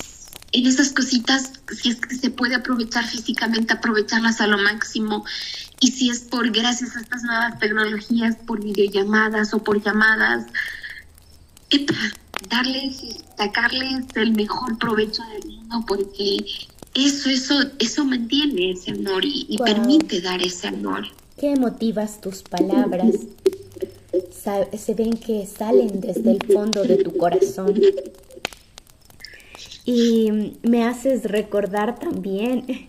en 0.53 0.65
esas 0.65 0.93
cositas, 0.93 1.51
si 1.71 1.89
es 1.89 1.97
que 1.97 2.15
se 2.15 2.29
puede 2.29 2.55
aprovechar 2.55 3.05
físicamente, 3.05 3.73
aprovecharlas 3.73 4.39
a 4.39 4.47
lo 4.47 4.57
máximo 4.57 5.25
y 5.81 5.87
si 5.87 6.09
es 6.11 6.19
por 6.19 6.49
gracias 6.51 6.95
a 6.95 7.01
estas 7.01 7.23
nuevas 7.23 7.59
tecnologías, 7.59 8.35
por 8.35 8.63
videollamadas 8.63 9.51
o 9.53 9.63
por 9.63 9.83
llamadas, 9.83 10.45
darles, 12.49 13.23
sacarles 13.35 14.05
el 14.13 14.33
mejor 14.33 14.77
provecho 14.77 15.23
del 15.33 15.51
mundo, 15.51 15.83
porque 15.87 16.45
eso, 16.93 17.29
eso, 17.29 17.55
eso 17.79 18.05
mantiene 18.05 18.71
ese 18.71 18.91
amor 18.91 19.25
y, 19.25 19.57
permite 19.57 20.21
dar 20.21 20.41
ese 20.43 20.67
amor. 20.67 21.07
Qué 21.39 21.53
emotivas 21.53 22.21
tus 22.21 22.43
palabras. 22.43 23.15
se 24.77 24.93
ven 24.93 25.13
que 25.13 25.47
salen 25.47 25.99
desde 25.99 26.33
el 26.33 26.43
fondo 26.53 26.83
de 26.83 26.97
tu 26.97 27.17
corazón. 27.17 27.81
Y 29.83 30.29
me 30.61 30.85
haces 30.85 31.23
recordar 31.23 31.97
también 31.97 32.87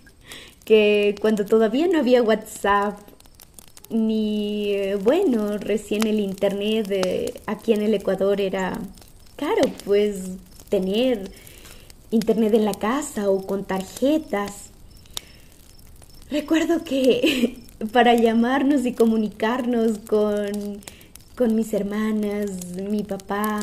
que 0.64 1.14
cuando 1.20 1.44
todavía 1.44 1.86
no 1.88 1.98
había 1.98 2.22
WhatsApp, 2.22 2.98
ni, 3.90 4.70
eh, 4.70 4.96
bueno, 4.96 5.58
recién 5.58 6.06
el 6.06 6.20
Internet 6.20 7.40
aquí 7.46 7.72
en 7.72 7.82
el 7.82 7.94
Ecuador 7.94 8.40
era 8.40 8.78
caro, 9.36 9.62
pues 9.84 10.30
tener 10.68 11.30
Internet 12.10 12.54
en 12.54 12.64
la 12.64 12.74
casa 12.74 13.30
o 13.30 13.46
con 13.46 13.64
tarjetas. 13.64 14.70
Recuerdo 16.30 16.84
que 16.84 17.58
para 17.92 18.14
llamarnos 18.14 18.86
y 18.86 18.92
comunicarnos 18.92 19.98
con, 19.98 20.80
con 21.36 21.54
mis 21.54 21.72
hermanas, 21.74 22.50
mi 22.88 23.02
papá, 23.02 23.60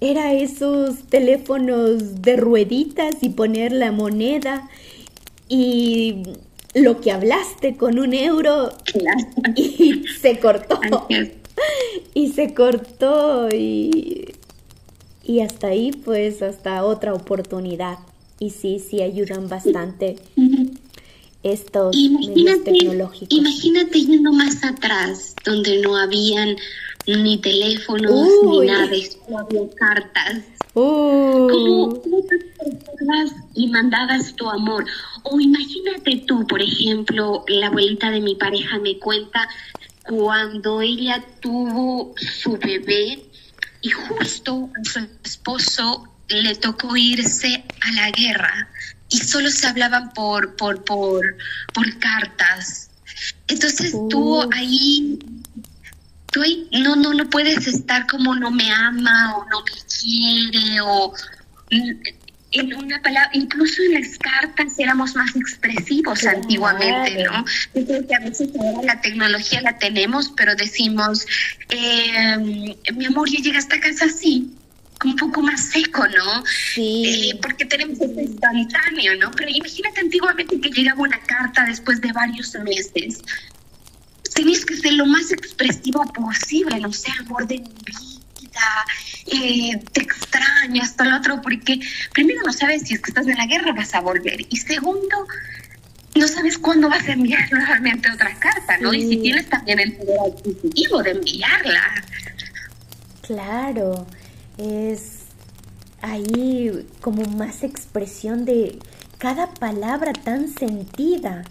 era 0.00 0.32
esos 0.32 1.02
teléfonos 1.08 2.22
de 2.22 2.36
rueditas 2.36 3.16
y 3.22 3.30
poner 3.30 3.72
la 3.72 3.90
moneda 3.90 4.68
y 5.48 6.22
lo 6.74 7.00
que 7.00 7.12
hablaste 7.12 7.76
con 7.76 7.98
un 7.98 8.14
euro 8.14 8.70
y 9.56 10.04
se 10.20 10.38
cortó. 10.38 10.80
Y 12.14 12.28
se 12.32 12.54
cortó 12.54 13.48
y, 13.48 14.34
y 15.24 15.40
hasta 15.40 15.68
ahí 15.68 15.92
pues 15.92 16.42
hasta 16.42 16.84
otra 16.84 17.14
oportunidad. 17.14 17.98
Y 18.38 18.50
sí, 18.50 18.78
sí 18.78 19.02
ayudan 19.02 19.48
bastante 19.48 20.16
estos 21.42 21.96
medios 21.96 22.64
tecnológicos. 22.64 23.36
Imagínate 23.36 24.00
yendo 24.00 24.32
más 24.32 24.62
atrás, 24.62 25.34
donde 25.44 25.80
no 25.80 25.96
habían 25.96 26.56
ni 27.06 27.38
teléfonos 27.38 28.28
ni 28.44 28.66
nada, 28.66 28.90
solo 29.26 29.38
había 29.38 29.70
cartas. 29.76 30.44
Uh. 30.78 31.48
¿Cómo, 31.50 32.02
y 33.54 33.68
mandabas 33.68 34.34
tu 34.36 34.48
amor. 34.48 34.84
O 35.24 35.40
imagínate 35.40 36.24
tú, 36.26 36.46
por 36.46 36.62
ejemplo, 36.62 37.44
la 37.48 37.68
abuelita 37.68 38.10
de 38.10 38.20
mi 38.20 38.34
pareja 38.34 38.78
me 38.78 38.98
cuenta 38.98 39.48
cuando 40.02 40.80
ella 40.80 41.24
tuvo 41.40 42.14
su 42.16 42.56
bebé 42.58 43.24
y 43.80 43.90
justo 43.90 44.70
a 44.80 44.84
su 44.88 45.00
esposo 45.24 46.04
le 46.28 46.54
tocó 46.56 46.96
irse 46.96 47.64
a 47.80 47.92
la 47.94 48.10
guerra 48.10 48.68
y 49.08 49.18
solo 49.18 49.50
se 49.50 49.66
hablaban 49.66 50.12
por, 50.12 50.56
por, 50.56 50.84
por, 50.84 51.36
por 51.72 51.98
cartas. 51.98 52.90
Entonces 53.48 53.92
tú 54.10 54.42
ahí, 54.52 55.18
tú 56.30 56.42
no, 56.72 56.96
no, 56.96 57.14
no 57.14 57.30
puedes 57.30 57.66
estar 57.66 58.06
como 58.06 58.34
no 58.34 58.50
me 58.50 58.70
ama 58.70 59.36
o 59.36 59.44
no 59.48 59.60
me 59.60 59.72
quiere 60.00 60.80
o 60.82 61.12
en 62.50 62.74
una 62.74 63.00
palabra, 63.02 63.30
incluso 63.34 63.82
en 63.82 64.00
las 64.00 64.18
cartas 64.18 64.78
éramos 64.78 65.14
más 65.14 65.36
expresivos 65.36 66.24
antiguamente, 66.24 67.24
¿no? 67.24 67.44
Yo 67.74 67.86
creo 67.86 68.06
que 68.06 68.14
a 68.14 68.20
veces 68.20 68.48
ahora 68.58 68.94
la 68.94 69.00
tecnología 69.00 69.60
la 69.60 69.78
tenemos, 69.78 70.32
pero 70.34 70.54
decimos, 70.54 71.26
eh, 71.68 72.38
mi 72.94 73.04
amor, 73.04 73.28
ya 73.28 73.40
llega 73.40 73.56
a 73.56 73.60
esta 73.60 73.78
casa 73.80 74.06
así, 74.06 74.50
un 75.04 75.16
poco 75.16 75.42
más 75.42 75.60
seco, 75.66 76.06
¿no? 76.08 76.44
Sí. 76.74 77.30
Eh, 77.32 77.38
porque 77.42 77.66
tenemos 77.66 78.00
ese 78.00 78.22
instantáneo, 78.22 79.14
¿no? 79.16 79.30
Pero 79.32 79.50
imagínate 79.50 80.00
antiguamente 80.00 80.58
que 80.60 80.70
llegaba 80.70 81.02
una 81.02 81.20
carta 81.20 81.64
después 81.66 82.00
de 82.00 82.12
varios 82.12 82.54
meses. 82.64 83.20
Tenías 84.34 84.64
que 84.64 84.76
ser 84.76 84.94
lo 84.94 85.06
más 85.06 85.32
expresivo 85.32 86.04
posible, 86.12 86.78
no 86.80 86.92
sé, 86.92 87.10
amor 87.20 87.46
de 87.46 87.58
mi 87.58 87.74
vida, 87.84 88.60
eh, 89.26 89.80
te 89.92 90.02
extraño, 90.02 90.82
hasta 90.82 91.04
el 91.04 91.12
otro, 91.14 91.40
porque 91.42 91.80
primero 92.12 92.40
no 92.44 92.52
sabes 92.52 92.82
si 92.82 92.94
es 92.94 93.00
que 93.00 93.10
estás 93.10 93.26
en 93.26 93.36
la 93.36 93.46
guerra 93.46 93.72
vas 93.72 93.94
a 93.94 94.00
volver, 94.00 94.40
y 94.48 94.56
segundo, 94.56 95.26
no 96.14 96.28
sabes 96.28 96.58
cuándo 96.58 96.88
vas 96.88 97.06
a 97.08 97.12
enviar 97.12 97.48
nuevamente 97.52 98.10
otra 98.10 98.34
carta, 98.38 98.78
¿no? 98.78 98.92
Y 98.92 99.08
si 99.08 99.16
tienes 99.18 99.48
también 99.48 99.80
el 99.80 99.96
poder 99.96 100.18
adquisitivo 100.32 101.02
de 101.02 101.10
enviarla. 101.10 102.04
Claro 103.22 104.06
es 104.58 105.20
ahí 106.02 106.86
como 107.00 107.24
más 107.24 107.62
expresión 107.62 108.44
de 108.44 108.78
cada 109.16 109.54
palabra 109.54 110.12
tan 110.12 110.48
sentida. 110.48 111.44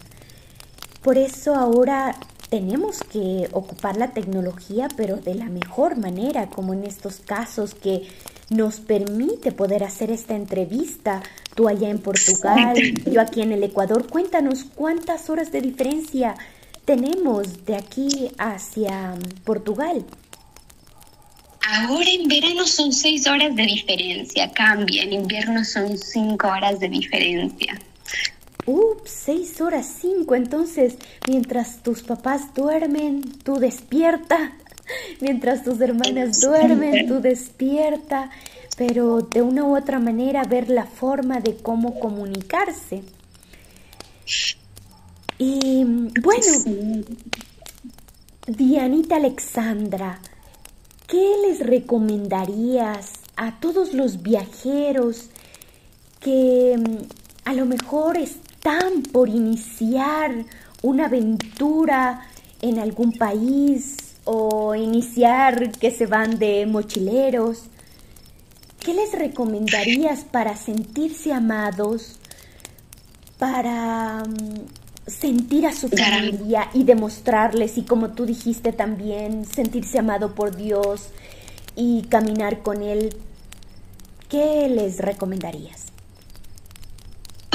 Por 1.01 1.17
eso 1.17 1.55
ahora 1.55 2.15
tenemos 2.50 3.00
que 3.01 3.50
ocupar 3.51 3.98
la 3.98 4.12
tecnología, 4.12 4.88
pero 4.96 5.18
de 5.18 5.36
la 5.36 5.46
mejor 5.46 5.98
manera, 5.98 6.50
como 6.50 6.74
en 6.74 6.84
estos 6.84 7.18
casos 7.18 7.74
que 7.74 8.08
nos 8.50 8.80
permite 8.80 9.51
poder 9.51 9.84
hacer 9.84 10.12
esta 10.12 10.36
entrevista. 10.36 11.22
Tú 11.56 11.68
allá 11.68 11.89
en 11.89 12.00
Portugal, 12.00 12.75
yo 13.12 13.20
aquí 13.20 13.42
en 13.42 13.51
el 13.51 13.63
Ecuador. 13.63 14.08
Cuéntanos 14.08 14.66
cuántas 14.75 15.30
horas 15.30 15.51
de 15.51 15.62
diferencia 15.62 16.36
tenemos 16.86 17.66
de 17.66 17.75
aquí 17.75 18.32
hacia 18.38 19.16
Portugal. 19.44 20.06
Ahora 21.70 22.10
en 22.10 22.30
verano 22.30 22.66
son 22.66 22.94
seis 22.94 23.27
horas 23.27 23.54
de 23.58 23.63
diferencia, 23.63 24.50
cambia. 24.54 25.04
En 25.04 25.12
invierno 25.12 25.66
son 25.66 25.98
cinco 25.98 26.48
horas 26.48 26.80
de 26.80 26.88
diferencia. 26.88 27.77
Ups, 28.67 29.09
seis 29.09 29.59
horas 29.62 29.91
cinco. 30.00 30.36
Entonces, 30.36 30.97
mientras 31.27 31.81
tus 31.81 32.03
papás 32.03 32.53
duermen, 32.53 33.24
tú 33.43 33.55
despierta. 33.55 34.53
Mientras 35.19 35.63
tus 35.63 35.81
hermanas 35.81 36.39
duermen, 36.39 37.07
tú 37.07 37.19
despierta. 37.19 38.29
Pero 38.77 39.21
de 39.21 39.41
una 39.41 39.63
u 39.63 39.75
otra 39.75 40.00
manera 40.00 40.43
ver 40.43 40.69
la 40.69 40.86
forma 40.86 41.39
de 41.39 41.57
cómo 41.57 42.00
comunicarse. 42.00 43.03
Y 45.39 45.83
bueno, 46.21 46.94
Dianita 48.48 49.15
Alexandra, 49.15 50.22
¿Qué 51.07 51.35
les 51.48 51.65
recomendarías 51.65 53.13
a 53.37 53.61
todos 53.61 53.94
los 53.94 54.24
viajeros 54.24 55.29
que 56.20 56.75
mm, 56.77 57.50
a 57.50 57.53
lo 57.53 57.65
mejor 57.65 58.18
están 58.18 58.47
por 59.12 59.30
iniciar 59.30 60.46
una 60.82 61.06
aventura 61.06 62.27
en 62.62 62.80
algún 62.80 63.14
país 63.14 63.96
o 64.25 64.75
iniciar 64.75 65.72
que 65.72 65.92
se 65.92 66.06
van 66.06 66.38
de 66.38 66.66
mochileros? 66.66 67.64
¿Qué 68.80 68.94
les 68.94 69.14
recomendarías 69.14 70.25
para 70.25 70.56
sentirse 70.56 71.34
amados, 71.34 72.20
para 73.38 74.24
mm, 74.25 75.10
sentir 75.10 75.66
a 75.66 75.74
su 75.74 75.88
familia 75.88 76.70
y 76.74 76.84
demostrarles, 76.84 77.77
y 77.77 77.84
como 77.84 78.10
tú 78.10 78.25
dijiste 78.25 78.74
también, 78.74 79.46
sentirse 79.46 80.00
amado 80.00 80.36
por 80.36 80.56
Dios 80.56 81.10
y 81.75 82.03
caminar 82.03 82.64
con 82.64 82.82
Él, 82.84 83.16
¿qué 84.30 84.68
les 84.70 85.00
recomendarías? 85.00 85.88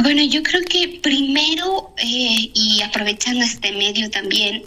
Bueno, 0.01 0.23
yo 0.23 0.43
creo 0.43 0.63
que 0.65 1.01
primero, 1.03 1.95
eh, 1.99 2.51
y 2.55 2.81
aprovechando 2.83 3.45
este 3.45 3.73
medio 3.73 4.11
también, 4.11 4.63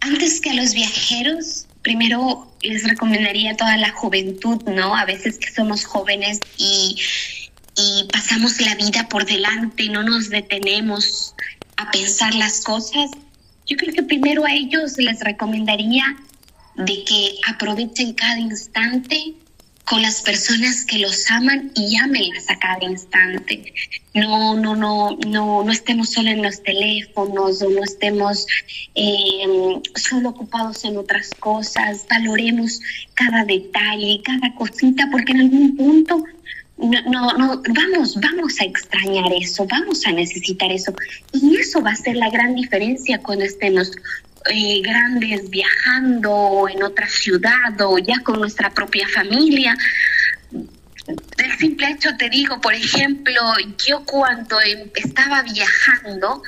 antes 0.00 0.40
que 0.40 0.50
a 0.50 0.54
los 0.54 0.74
viajeros, 0.74 1.66
primero 1.82 2.52
les 2.62 2.86
recomendaría 2.86 3.52
a 3.52 3.56
toda 3.56 3.76
la 3.76 3.90
juventud, 3.92 4.62
¿no? 4.64 4.94
A 4.94 5.04
veces 5.04 5.38
que 5.38 5.50
somos 5.50 5.84
jóvenes 5.84 6.40
y, 6.56 6.96
y 7.76 8.04
pasamos 8.12 8.60
la 8.60 8.74
vida 8.74 9.08
por 9.08 9.24
delante, 9.24 9.88
no 9.88 10.02
nos 10.02 10.28
detenemos 10.28 11.34
a 11.76 11.90
pensar 11.90 12.34
las 12.34 12.60
cosas, 12.60 13.10
yo 13.66 13.76
creo 13.76 13.94
que 13.94 14.02
primero 14.02 14.44
a 14.44 14.52
ellos 14.52 14.96
les 14.98 15.20
recomendaría 15.20 16.04
de 16.76 17.04
que 17.04 17.38
aprovechen 17.46 18.14
cada 18.14 18.38
instante 18.38 19.34
con 19.88 20.02
las 20.02 20.20
personas 20.20 20.84
que 20.84 20.98
los 20.98 21.30
aman 21.30 21.72
y 21.74 21.96
ámenlas 21.96 22.50
a 22.50 22.58
cada 22.58 22.84
instante. 22.84 23.72
No, 24.14 24.54
no, 24.54 24.76
no, 24.76 25.16
no, 25.26 25.64
no 25.64 25.72
estemos 25.72 26.10
solo 26.10 26.28
en 26.28 26.42
los 26.42 26.62
teléfonos 26.62 27.62
o 27.62 27.70
no 27.70 27.82
estemos 27.82 28.46
em, 28.94 29.80
solo 29.94 30.30
ocupados 30.30 30.84
en 30.84 30.98
otras 30.98 31.30
cosas. 31.40 32.06
Valoremos 32.10 32.80
cada 33.14 33.44
detalle, 33.44 34.20
cada 34.24 34.54
cosita, 34.54 35.08
porque 35.10 35.32
en 35.32 35.40
algún 35.40 35.76
punto 35.76 36.24
no, 36.78 37.02
no, 37.02 37.32
no, 37.38 37.62
vamos, 37.74 38.16
vamos 38.20 38.60
a 38.60 38.64
extrañar 38.64 39.32
eso, 39.32 39.66
vamos 39.66 40.06
a 40.06 40.12
necesitar 40.12 40.70
eso. 40.70 40.92
Y 41.32 41.56
eso 41.56 41.82
va 41.82 41.92
a 41.92 41.96
ser 41.96 42.16
la 42.16 42.30
gran 42.30 42.54
diferencia 42.54 43.18
cuando 43.18 43.44
estemos 43.44 43.90
eh, 44.46 44.80
grandes 44.82 45.50
viajando 45.50 46.68
en 46.72 46.82
otra 46.82 47.08
ciudad 47.08 47.80
o 47.80 47.98
ya 47.98 48.20
con 48.22 48.40
nuestra 48.40 48.70
propia 48.70 49.08
familia. 49.08 49.76
El 51.38 51.58
simple 51.58 51.90
hecho, 51.90 52.16
te 52.16 52.28
digo, 52.28 52.60
por 52.60 52.74
ejemplo, 52.74 53.40
yo 53.86 54.04
cuando 54.04 54.60
em, 54.60 54.90
estaba 54.94 55.42
viajando, 55.42 56.42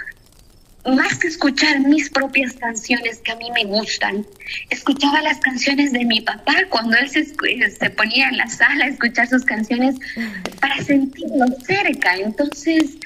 más 0.84 1.18
que 1.18 1.28
escuchar 1.28 1.80
mis 1.80 2.08
propias 2.10 2.54
canciones 2.54 3.18
que 3.18 3.32
a 3.32 3.36
mí 3.36 3.50
me 3.52 3.64
gustan, 3.64 4.26
escuchaba 4.70 5.20
las 5.20 5.38
canciones 5.38 5.92
de 5.92 6.04
mi 6.04 6.20
papá 6.20 6.54
cuando 6.70 6.96
él 6.96 7.08
se, 7.10 7.24
se, 7.24 7.90
ponía 7.90 8.28
en 8.28 8.38
la 8.38 8.48
sala 8.48 8.86
a 8.86 8.88
escuchar 8.88 9.28
sus 9.28 9.44
canciones 9.44 9.96
para 10.60 10.82
sentirlo 10.82 11.46
cerca. 11.66 12.16
Entonces, 12.16 12.96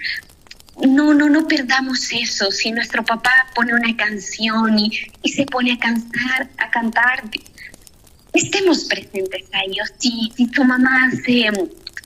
no, 0.82 1.14
no, 1.14 1.28
no 1.28 1.46
perdamos 1.46 2.10
eso. 2.12 2.50
Si 2.50 2.70
nuestro 2.72 3.04
papá 3.04 3.32
pone 3.54 3.74
una 3.74 3.96
canción 3.96 4.78
y, 4.78 4.90
y 5.22 5.32
se 5.32 5.46
pone 5.46 5.72
a 5.72 5.78
cantar, 5.78 6.50
a 6.58 6.70
cantar, 6.70 7.24
estemos 8.32 8.84
presentes 8.84 9.44
a 9.52 9.64
ellos. 9.64 9.92
Si, 9.98 10.32
si 10.36 10.46
tu 10.48 10.64
mamá 10.64 11.08
hace 11.12 11.48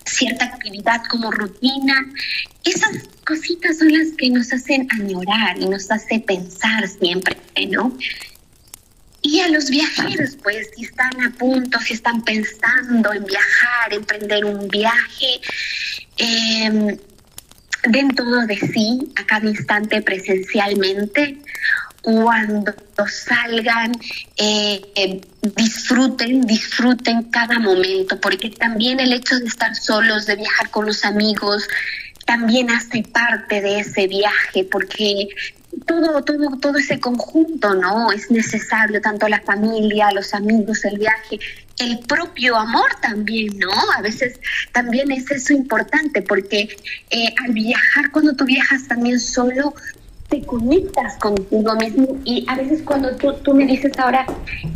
cierta 0.04 0.46
actividad 0.46 1.02
como 1.09 1.31
rutina, 1.31 2.07
esas 2.64 3.09
cositas 3.26 3.78
son 3.78 3.92
las 3.92 4.09
que 4.16 4.31
nos 4.31 4.52
hacen 4.52 4.88
añorar 4.98 5.59
y 5.59 5.66
nos 5.66 5.90
hace 5.90 6.20
pensar 6.20 6.88
siempre, 6.88 7.37
¿no? 7.70 7.96
Y 9.20 9.40
a 9.40 9.48
los 9.48 9.68
viajeros, 9.68 10.37
pues, 10.42 10.70
si 10.74 10.85
están 10.85 11.20
a 11.20 11.31
punto, 11.33 11.78
si 11.81 11.94
están 11.94 12.22
pensando 12.22 13.12
en 13.12 13.24
viajar, 13.24 13.92
emprender 13.92 14.44
un 14.44 14.68
viaje, 14.68 15.40
eh, 16.16 16.98
den 17.85 18.14
todo 18.14 18.47
de 18.47 18.57
sí 18.57 19.12
a 19.17 19.25
cada 19.27 19.49
instante 19.49 20.03
presencialmente, 20.03 21.38
cuando 22.03 22.73
salgan, 23.07 23.93
eh, 24.37 24.81
eh, 24.95 25.21
disfruten, 25.57 26.47
disfruten 26.47 27.25
cada 27.25 27.59
momento, 27.59 28.21
porque 28.21 28.51
también 28.51 29.01
el 29.01 29.12
hecho 29.12 29.38
de 29.38 29.47
estar 29.47 29.75
solos, 29.75 30.27
de 30.27 30.37
viajar 30.37 30.71
con 30.71 30.87
los 30.87 31.05
amigos, 31.05 31.69
también 32.25 32.71
hace 32.71 33.03
parte 33.03 33.61
de 33.61 33.81
ese 33.81 34.07
viaje, 34.07 34.64
porque 34.64 35.29
todo, 35.87 36.23
todo, 36.25 36.57
todo 36.59 36.79
ese 36.79 37.01
conjunto, 37.01 37.75
¿no? 37.75 38.12
Es 38.12 38.31
necesario, 38.31 39.01
tanto 39.01 39.29
la 39.29 39.41
familia, 39.41 40.12
los 40.12 40.35
amigos, 40.35 40.85
el 40.85 40.99
viaje. 40.99 41.38
El 41.79 42.01
propio 42.01 42.57
amor 42.57 42.88
también, 43.01 43.59
¿no? 43.59 43.71
A 43.97 44.03
veces 44.03 44.41
también 44.73 45.11
es 45.12 45.31
eso 45.31 45.53
importante 45.53 46.23
porque 46.23 46.77
eh, 47.11 47.35
al 47.45 47.53
viajar, 47.53 48.11
cuando 48.11 48.35
tú 48.35 48.45
viajas 48.45 48.88
también 48.88 49.21
solo, 49.21 49.75
te 50.29 50.43
conectas 50.43 51.17
contigo 51.19 51.75
mismo 51.77 52.19
y 52.25 52.45
a 52.49 52.57
veces 52.57 52.83
cuando 52.83 53.17
tú, 53.17 53.33
tú 53.43 53.55
me 53.55 53.64
dices 53.64 53.93
ahora 53.99 54.27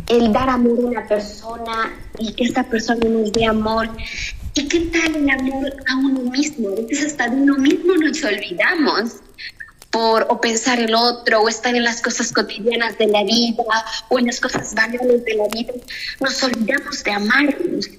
el 0.07 0.33
dar 0.33 0.49
amor 0.49 0.79
a 0.79 0.85
una 0.87 1.07
persona 1.07 1.93
y 2.17 2.33
que 2.33 2.45
esta 2.45 2.63
persona 2.63 3.07
nos 3.07 3.31
dé 3.31 3.45
amor, 3.45 3.89
¿y 4.55 4.67
qué 4.67 4.79
tal 4.79 5.15
el 5.15 5.29
amor 5.29 5.73
a 5.87 5.97
uno 5.97 6.31
mismo? 6.31 6.69
A 6.69 6.75
veces 6.75 7.05
hasta 7.05 7.29
de 7.29 7.41
uno 7.41 7.57
mismo 7.57 7.93
nos 7.95 8.23
olvidamos 8.23 9.22
por 9.93 10.25
o 10.27 10.41
pensar 10.41 10.79
el 10.79 10.95
otro 10.95 11.41
o 11.41 11.47
estar 11.47 11.75
en 11.75 11.83
las 11.83 12.01
cosas 12.01 12.33
cotidianas 12.33 12.97
de 12.97 13.07
la 13.07 13.23
vida 13.23 13.63
o 14.09 14.17
en 14.17 14.25
las 14.25 14.39
cosas 14.39 14.73
banales 14.73 15.23
de 15.23 15.35
la 15.35 15.47
vida, 15.49 15.71
nos 16.19 16.43
olvidamos 16.43 17.03
de 17.03 17.11
amarnos. 17.11 17.89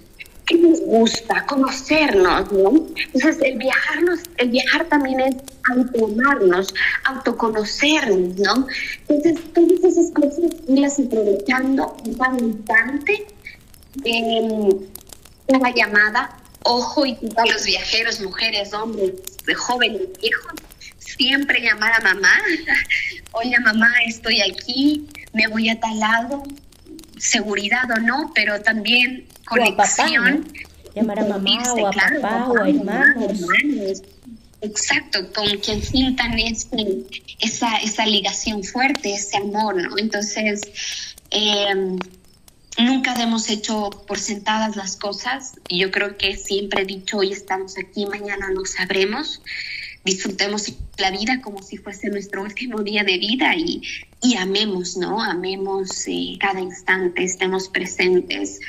¿Qué 0.44 0.59
nos 0.59 0.80
gusta? 0.80 1.46
Conocernos, 1.46 2.52
¿no? 2.52 2.87
Entonces, 3.14 3.38
el 3.42 3.59
viajarnos, 3.59 4.20
el 4.37 4.50
viajar 4.50 4.87
también 4.88 5.20
es 5.20 5.37
autoamarnos, 5.70 6.74
autoconocernos, 7.04 8.38
¿no? 8.38 8.66
Entonces, 9.09 9.52
todas 9.54 9.85
esas 9.85 10.11
cosas 10.11 10.50
irlas 10.68 10.98
aprovechando 10.98 11.96
en 12.04 12.14
cada 12.14 12.38
instante, 12.38 13.26
la 15.46 15.70
llamada, 15.70 16.37
ojo 16.64 17.07
y 17.07 17.16
a 17.37 17.46
los 17.46 17.64
viajeros, 17.64 18.20
mujeres, 18.20 18.74
hombres, 18.74 19.12
jóvenes, 19.57 20.02
viejos, 20.20 20.54
siempre 21.16 21.61
llamar 21.61 21.92
a 21.98 22.00
mamá, 22.00 22.35
oye 23.33 23.59
mamá, 23.61 23.92
estoy 24.07 24.40
aquí, 24.40 25.07
me 25.33 25.46
voy 25.48 25.68
a 25.68 25.79
tal 25.81 25.98
lado, 25.98 26.42
seguridad 27.18 27.90
o 27.90 28.00
no, 28.00 28.33
pero 28.35 28.61
también 28.61 29.27
conexión. 29.46 30.53
Llamar 30.94 31.18
a 31.20 31.24
mamá 31.24 31.62
o 31.74 31.87
a 31.88 31.90
papá 31.90 32.48
o 32.48 32.62
a 32.62 32.68
hermanos. 32.68 34.03
Exacto, 34.61 35.31
con 35.35 35.46
quien 35.59 35.83
sientan 35.83 36.38
este, 36.38 37.05
esa, 37.40 37.77
esa 37.77 38.07
ligación 38.07 38.64
fuerte, 38.64 39.12
ese 39.12 39.37
amor, 39.37 39.77
¿no? 39.77 39.98
Entonces, 39.98 40.62
em, 41.31 41.98
nunca 42.79 43.14
hemos 43.22 43.50
hecho 43.50 43.90
por 44.07 44.18
sentadas 44.18 44.77
las 44.77 44.96
cosas. 44.96 45.55
Yo 45.68 45.90
creo 45.90 46.16
que 46.16 46.37
siempre 46.37 46.83
he 46.83 46.87
dicho, 46.87 47.18
hoy 47.18 47.33
estamos 47.33 47.77
aquí, 47.77 48.07
mañana 48.07 48.48
no 48.55 48.64
sabremos 48.64 49.42
disfrutemos 50.05 50.73
la 50.99 51.11
vida 51.11 51.40
como 51.40 51.62
si 51.62 51.79
fuese 51.79 52.09
nuestro 52.11 52.43
último 52.43 52.83
día 52.83 53.03
de 53.05 53.19
vida 53.19 53.55
y, 53.57 53.83
y 54.23 54.37
amemos, 54.37 54.97
¿no? 54.97 55.23
Amemos 55.23 56.07
eh, 56.07 56.37
cada 56.38 56.61
instante, 56.61 57.25
estemos 57.25 57.69
presentes 57.69 58.61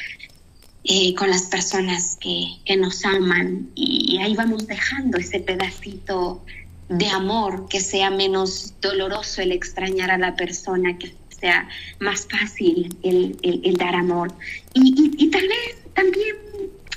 eh, 0.86 1.14
con 1.16 1.30
las 1.30 1.44
personas 1.44 2.18
que, 2.22 2.48
que 2.66 2.78
nos 2.78 3.04
aman 3.06 3.70
y, 3.76 4.18
ahí 4.22 4.36
vamos 4.36 4.66
dejando 4.68 5.18
ese 5.18 5.40
pedacito 5.40 6.44
de 6.90 7.08
amor, 7.08 7.68
que 7.68 7.82
sea 7.82 8.10
menos 8.12 8.74
doloroso 8.82 9.42
el 9.42 9.52
extrañar 9.52 10.12
a 10.12 10.18
la 10.18 10.36
persona, 10.36 10.98
que 10.98 11.16
sea 11.40 11.68
más 12.00 12.28
fácil 12.28 12.96
el, 13.04 13.38
el, 13.42 13.74
dar 13.76 13.96
amor. 13.96 14.34
Y, 14.74 14.94
y, 15.18 15.26
y 15.26 15.30
tal 15.32 15.48
vez 15.48 15.94
también 15.94 16.36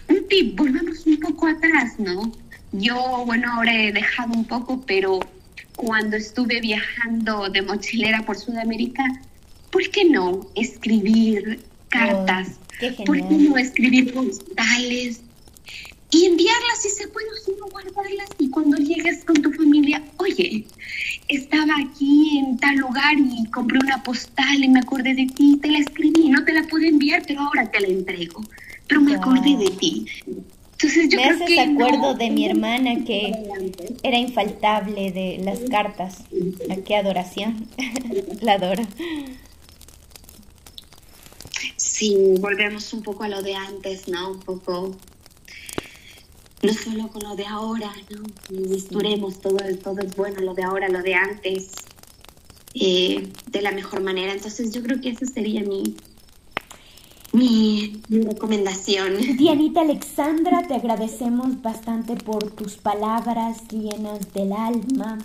un 0.09 0.29
tip, 0.29 0.57
volvamos 0.57 1.07
un 1.07 1.19
poco 1.19 1.47
atrás, 1.47 1.99
¿no? 1.99 2.33
Yo, 2.73 3.25
bueno, 3.25 3.51
ahora 3.53 3.75
he 3.75 3.93
dejado 3.93 4.33
un 4.35 4.45
poco, 4.45 4.83
pero 4.87 5.21
cuando 5.77 6.17
estuve 6.17 6.61
viajando 6.61 7.49
de 7.49 7.63
mochilera 7.63 8.25
por 8.27 8.37
Sudamérica, 8.37 9.05
¿por 9.71 9.89
qué 9.91 10.05
no 10.05 10.47
escribir 10.55 11.61
cartas? 11.89 12.59
Oh, 12.83 13.05
¿Por 13.05 13.17
qué 13.17 13.35
no 13.35 13.57
escribir 13.57 14.13
postales? 14.13 15.23
Y 16.11 16.25
enviarlas 16.25 16.83
si 16.83 16.89
se 16.89 17.07
puede, 17.09 17.27
sino 17.45 17.67
guardarlas 17.67 18.29
y 18.39 18.49
cuando 18.49 18.79
llegues 18.79 19.25
con 19.25 19.37
tu 19.43 19.53
familia, 19.53 20.03
oye, 20.17 20.67
estaba 21.29 21.75
aquí 21.87 22.39
en 22.39 22.57
tal 22.57 22.77
lugar 22.77 23.15
y 23.19 23.45
compré 23.51 23.79
una 23.79 24.03
postal 24.03 24.65
y 24.65 24.69
me 24.69 24.81
acordé 24.81 25.15
de 25.15 25.27
ti, 25.27 25.59
te 25.61 25.71
la 25.71 25.79
escribí, 25.81 26.31
no 26.31 26.45
te 26.45 26.55
la 26.55 26.63
pude 26.63 26.89
enviar, 26.89 27.23
pero 27.27 27.41
ahora 27.43 27.71
te 27.71 27.81
la 27.81 27.89
entrego. 27.89 28.43
Pero 28.87 29.03
me 29.03 29.17
acordé 29.17 29.57
de 29.57 29.71
ti. 29.79 30.07
Entonces 30.81 31.09
yo 31.11 31.17
Me 31.17 31.23
creo 31.25 31.35
haces 31.35 31.47
que 31.49 31.61
acuerdo 31.61 32.13
no- 32.13 32.15
de 32.15 32.31
mi 32.31 32.47
hermana 32.47 33.05
que 33.05 33.33
era 34.05 34.17
infaltable 34.17 35.11
de 35.11 35.39
las 35.43 35.59
cartas. 35.69 36.19
¿A 36.71 36.77
qué 36.77 36.95
adoración? 36.97 37.67
La 38.43 38.53
adoro. 38.55 38.85
Sí, 41.77 42.17
volvemos 42.39 42.93
un 42.93 43.03
poco 43.03 43.25
a 43.25 43.29
lo 43.29 43.43
de 43.43 43.55
antes, 43.55 44.07
¿no? 44.09 44.31
Un 44.33 44.41
poco, 44.41 44.97
no 46.63 46.73
solo 46.75 47.09
con 47.09 47.23
lo 47.25 47.35
de 47.35 47.47
ahora, 47.47 47.93
¿no? 48.11 48.23
Misturemos 48.57 49.41
todo, 49.41 49.57
todo 49.83 49.99
es 50.01 50.15
bueno, 50.15 50.41
lo 50.43 50.55
de 50.55 50.63
ahora, 50.63 50.89
lo 50.89 51.03
de 51.03 51.15
antes, 51.15 51.73
eh, 52.75 53.29
de 53.51 53.63
la 53.63 53.73
mejor 53.73 54.01
manera. 54.03 54.33
Entonces 54.33 54.73
yo 54.73 54.83
creo 54.83 55.01
que 55.01 55.11
esa 55.11 55.27
sería 55.27 55.63
mi, 55.63 55.97
mi, 57.33 58.01
recomendación. 58.09 59.37
Dianita 59.37 59.83
Alexandra, 59.83 60.67
te 60.67 60.75
agradecemos 60.75 61.61
bastante 61.63 62.17
por 62.17 62.51
tus 62.51 62.77
palabras 62.77 63.69
llenas 63.71 64.33
del 64.33 64.53
alma, 64.53 65.19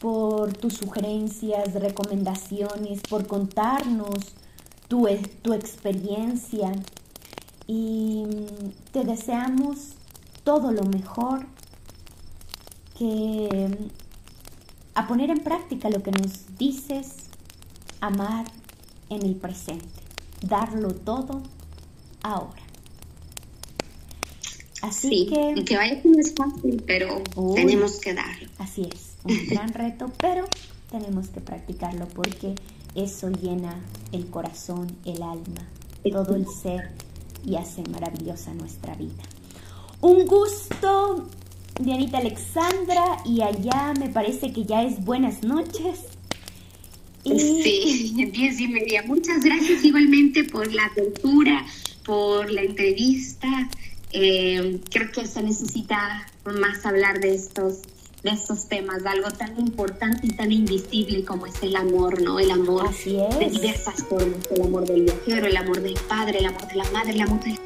por 0.00 0.52
tus 0.52 0.74
sugerencias, 0.74 1.74
recomendaciones, 1.74 3.00
por 3.08 3.26
contarnos 3.26 4.34
tu, 4.88 5.08
e- 5.08 5.22
tu 5.42 5.54
experiencia 5.54 6.72
y 7.66 8.24
mm, 8.26 8.92
te 8.92 9.04
deseamos 9.04 9.94
todo 10.44 10.72
lo 10.72 10.84
mejor 10.84 11.46
que 12.98 13.48
mm, 13.70 14.04
a 14.94 15.06
poner 15.08 15.30
en 15.30 15.40
práctica 15.40 15.90
lo 15.90 16.02
que 16.02 16.12
nos 16.12 16.56
dices, 16.58 17.14
amar 18.00 18.44
en 19.08 19.24
el 19.24 19.34
presente, 19.36 19.93
darlo 20.46 20.88
todo 20.94 21.42
ahora. 22.22 22.62
Así 24.82 25.08
Sí, 25.08 25.26
que 25.30 25.60
y 25.60 25.64
que 25.64 25.76
vaya 25.76 26.02
que 26.02 26.08
no 26.08 26.18
es 26.18 26.34
fácil, 26.34 26.82
pero 26.86 27.22
Uy. 27.36 27.54
tenemos 27.54 27.98
que 28.00 28.12
darlo. 28.14 28.48
Así 28.58 28.82
es, 28.92 29.16
un 29.24 29.46
gran 29.48 29.72
reto, 29.72 30.12
pero 30.18 30.44
tenemos 30.90 31.28
que 31.28 31.40
practicarlo 31.40 32.06
porque 32.08 32.54
eso 32.94 33.30
llena 33.30 33.80
el 34.12 34.26
corazón, 34.28 34.94
el 35.04 35.22
alma, 35.22 35.66
todo 36.12 36.36
el 36.36 36.46
ser 36.48 36.90
y 37.44 37.56
hace 37.56 37.82
maravillosa 37.90 38.52
nuestra 38.54 38.94
vida. 38.94 39.22
Un 40.00 40.26
gusto, 40.26 41.28
Dianita 41.80 42.18
Alexandra, 42.18 43.22
y 43.24 43.40
allá 43.40 43.94
me 43.98 44.10
parece 44.10 44.52
que 44.52 44.64
ya 44.64 44.82
es 44.82 45.02
buenas 45.04 45.42
noches. 45.42 46.00
Y 47.24 47.62
Sí, 47.62 48.30
diez 48.32 48.60
y 48.60 48.68
media. 48.68 49.02
Muchas 49.02 49.42
gracias 49.42 49.84
igualmente 49.84 50.44
por 50.44 50.72
la 50.72 50.86
apertura, 50.86 51.64
por 52.04 52.50
la 52.50 52.62
entrevista. 52.62 53.48
Eh, 54.12 54.78
creo 54.90 55.10
que 55.10 55.26
se 55.26 55.42
necesita 55.42 56.26
más 56.44 56.84
hablar 56.86 57.20
de 57.20 57.34
estos, 57.34 57.78
de 58.22 58.30
estos 58.30 58.68
temas, 58.68 59.02
de 59.02 59.08
algo 59.08 59.30
tan 59.30 59.58
importante 59.58 60.26
y 60.26 60.30
tan 60.30 60.52
invisible 60.52 61.24
como 61.24 61.46
es 61.46 61.54
el 61.62 61.74
amor, 61.74 62.22
¿no? 62.22 62.38
El 62.38 62.50
amor 62.50 62.94
de 63.04 63.50
diversas 63.50 64.04
formas, 64.04 64.46
el 64.54 64.62
amor 64.62 64.86
del 64.86 65.02
viajero, 65.02 65.46
el 65.46 65.56
amor 65.56 65.80
del 65.80 65.94
padre, 66.08 66.38
el 66.38 66.46
amor 66.46 66.68
de 66.68 66.76
la 66.76 66.90
madre, 66.92 67.12
el 67.12 67.20
amor 67.22 67.42
del 67.42 67.58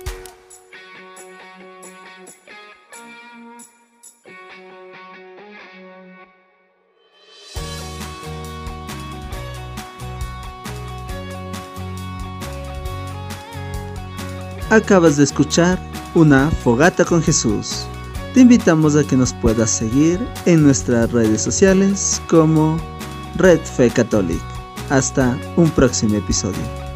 Acabas 14.70 15.16
de 15.16 15.24
escuchar 15.24 15.78
una 16.14 16.50
fogata 16.50 17.02
con 17.02 17.22
Jesús. 17.22 17.86
Te 18.34 18.40
invitamos 18.40 18.96
a 18.96 19.04
que 19.04 19.16
nos 19.16 19.32
puedas 19.32 19.70
seguir 19.70 20.20
en 20.44 20.62
nuestras 20.62 21.10
redes 21.10 21.40
sociales 21.40 22.20
como 22.28 22.76
Red 23.36 23.60
Fe 23.60 23.88
Catholic. 23.88 24.42
Hasta 24.90 25.38
un 25.56 25.70
próximo 25.70 26.16
episodio. 26.16 26.87